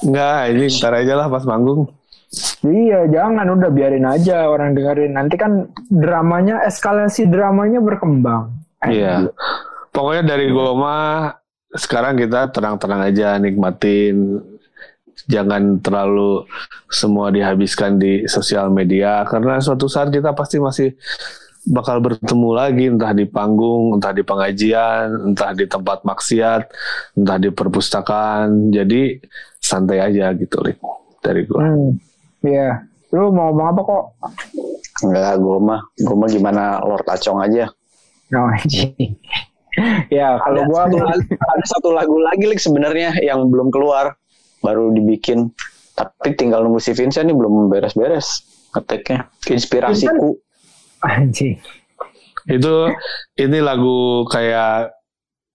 [0.06, 1.90] Nggak, ini ntar aja lah pas manggung.
[2.60, 5.16] Iya, jangan udah biarin aja orang dengerin.
[5.16, 8.52] Nanti kan dramanya, eskalasi dramanya berkembang.
[8.84, 9.32] Iya.
[9.88, 11.32] Pokoknya dari Goma
[11.72, 14.44] sekarang kita tenang-tenang aja nikmatin.
[15.28, 16.48] Jangan terlalu
[16.88, 20.94] semua dihabiskan di sosial media karena suatu saat kita pasti masih
[21.68, 26.62] bakal bertemu lagi entah di panggung, entah di pengajian, entah di tempat maksiat,
[27.18, 28.72] entah di perpustakaan.
[28.72, 29.20] Jadi
[29.60, 30.80] santai aja gitu, Lik.
[31.20, 31.60] Dari gua.
[31.60, 31.98] Hmm,
[32.42, 32.84] iya.
[33.08, 34.04] Lu mau ngomong apa kok?
[34.98, 37.70] enggak, gue mah, gue mah gimana Lord Acong aja.
[38.28, 38.92] No, anjing.
[40.18, 44.18] ya, kalau Ada gua satu, lagu- ada satu lagu lagi, Lix sebenarnya yang belum keluar,
[44.60, 45.48] baru dibikin.
[45.94, 48.42] Tapi tinggal nunggu si Vincent nih belum beres-beres
[48.74, 49.30] ngeteknya.
[49.50, 50.38] Inspirasiku.
[50.98, 51.58] anjing.
[52.50, 52.90] Itu
[53.38, 54.94] ini lagu kayak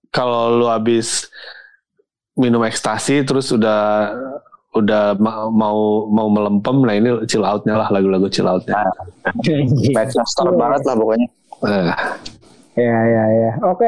[0.08, 1.28] kalau lu habis
[2.36, 4.12] minum ekstasi terus udah
[4.74, 8.82] udah ma- mau mau melempem nah ini chill outnya lah lagu-lagu chill outnya.
[9.30, 9.70] Anjing.
[9.94, 11.28] Manchester banget lah pokoknya.
[11.64, 11.94] Eh,
[12.74, 13.52] Ya, ya, ya.
[13.70, 13.86] Oke.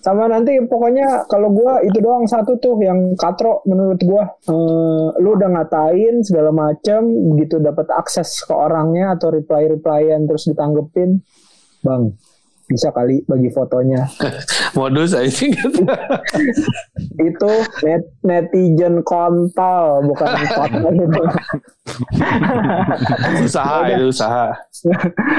[0.00, 4.24] Sama nanti pokoknya kalau gua itu doang satu tuh yang katro menurut gua.
[4.48, 7.04] Eh, lu udah ngatain segala macem
[7.34, 11.20] begitu dapat akses ke orangnya atau reply-replyan terus ditanggepin.
[11.82, 12.16] Bang,
[12.70, 14.06] bisa kali bagi fotonya.
[14.78, 15.82] modus aja gitu.
[17.18, 17.52] itu
[17.82, 21.22] net, netizen kontol bukan kontol itu.
[23.50, 24.54] usaha itu usaha.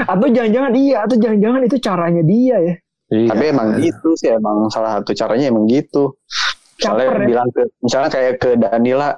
[0.04, 2.74] atau jangan-jangan iya atau jangan-jangan itu caranya dia ya.
[3.12, 3.28] Iya.
[3.28, 6.16] Tapi emang gitu sih, emang salah satu caranya emang gitu.
[6.80, 7.28] Misalnya Caper ya.
[7.28, 9.10] bilang ke, misalnya kayak ke Danila,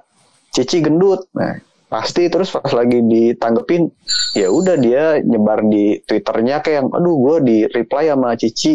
[0.50, 1.26] Cici gendut.
[1.34, 1.54] Nah,
[1.94, 3.86] pasti terus pas lagi ditanggepin,
[4.34, 8.74] ya udah dia nyebar di Twitternya kayak yang, aduh gue di reply sama Cici.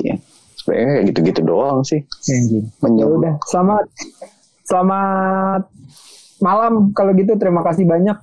[0.55, 1.99] Sebenarnya kayak gitu-gitu doang sih.
[2.31, 3.19] Ya Menyebut.
[3.19, 3.83] udah, selamat
[4.63, 5.61] selamat
[6.39, 8.15] malam kalau gitu terima kasih banyak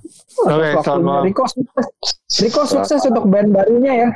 [0.49, 0.81] Oke, waktunya.
[0.81, 1.21] selamat.
[1.29, 1.87] Riko sukses.
[2.41, 4.09] Riko sukses untuk band barunya ya.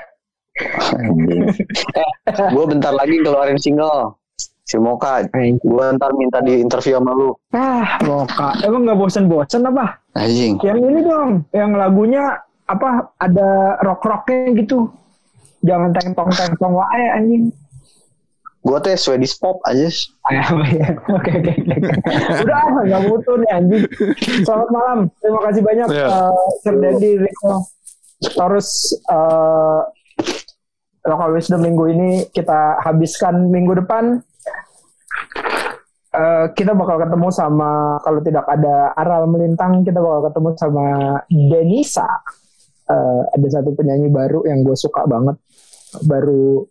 [2.57, 4.20] gue bentar lagi keluarin single.
[4.71, 5.27] Si Moka.
[5.35, 7.35] Gue ntar minta di interview sama lu.
[7.51, 8.55] Ah, Moka.
[8.63, 9.99] Emang nggak bosen-bosen apa?
[10.15, 10.63] Anjing.
[10.63, 12.39] Yang ini dong, yang lagunya
[12.71, 14.87] apa ada rock-rocknya gitu.
[15.67, 17.51] Jangan tengtong-tengtong wae anjing.
[18.63, 19.91] Gue teh Swedish pop aja.
[20.31, 20.95] Ah, iya.
[21.11, 21.77] Oke oke oke.
[22.47, 23.85] Udah ah, nggak butuh nih anjing.
[24.47, 24.99] Selamat malam.
[25.19, 26.07] Terima kasih banyak Iya.
[26.07, 27.67] eh, Sir Dendi, Riko.
[28.23, 28.69] Terus
[29.11, 29.81] eh
[31.01, 34.23] Local Wisdom minggu ini kita habiskan minggu depan.
[36.11, 40.87] Eh, kita bakal ketemu sama kalau tidak ada Aral melintang kita bakal ketemu sama
[41.31, 42.09] Denisa.
[42.91, 45.39] Eh, ada satu penyanyi baru yang gue suka banget.
[46.11, 46.67] Baru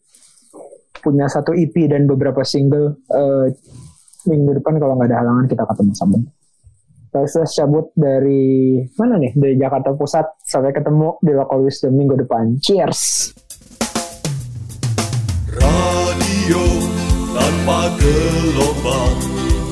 [1.00, 3.56] punya satu EP dan beberapa single eh,
[4.28, 6.20] minggu depan kalau nggak ada halangan kita ketemu sama.
[7.10, 12.60] Terus cabut dari mana nih dari Jakarta Pusat sampai ketemu di Local Wisdom minggu depan.
[12.60, 13.32] Cheers.
[15.56, 16.99] Radio
[17.40, 19.16] tanpa gelombang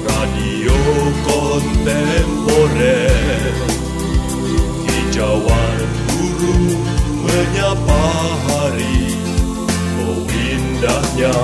[0.07, 0.79] Radio
[1.27, 3.11] kontemporer.
[4.87, 6.79] Hijauan guru
[7.27, 9.11] matahari
[9.99, 11.35] Oh indahnya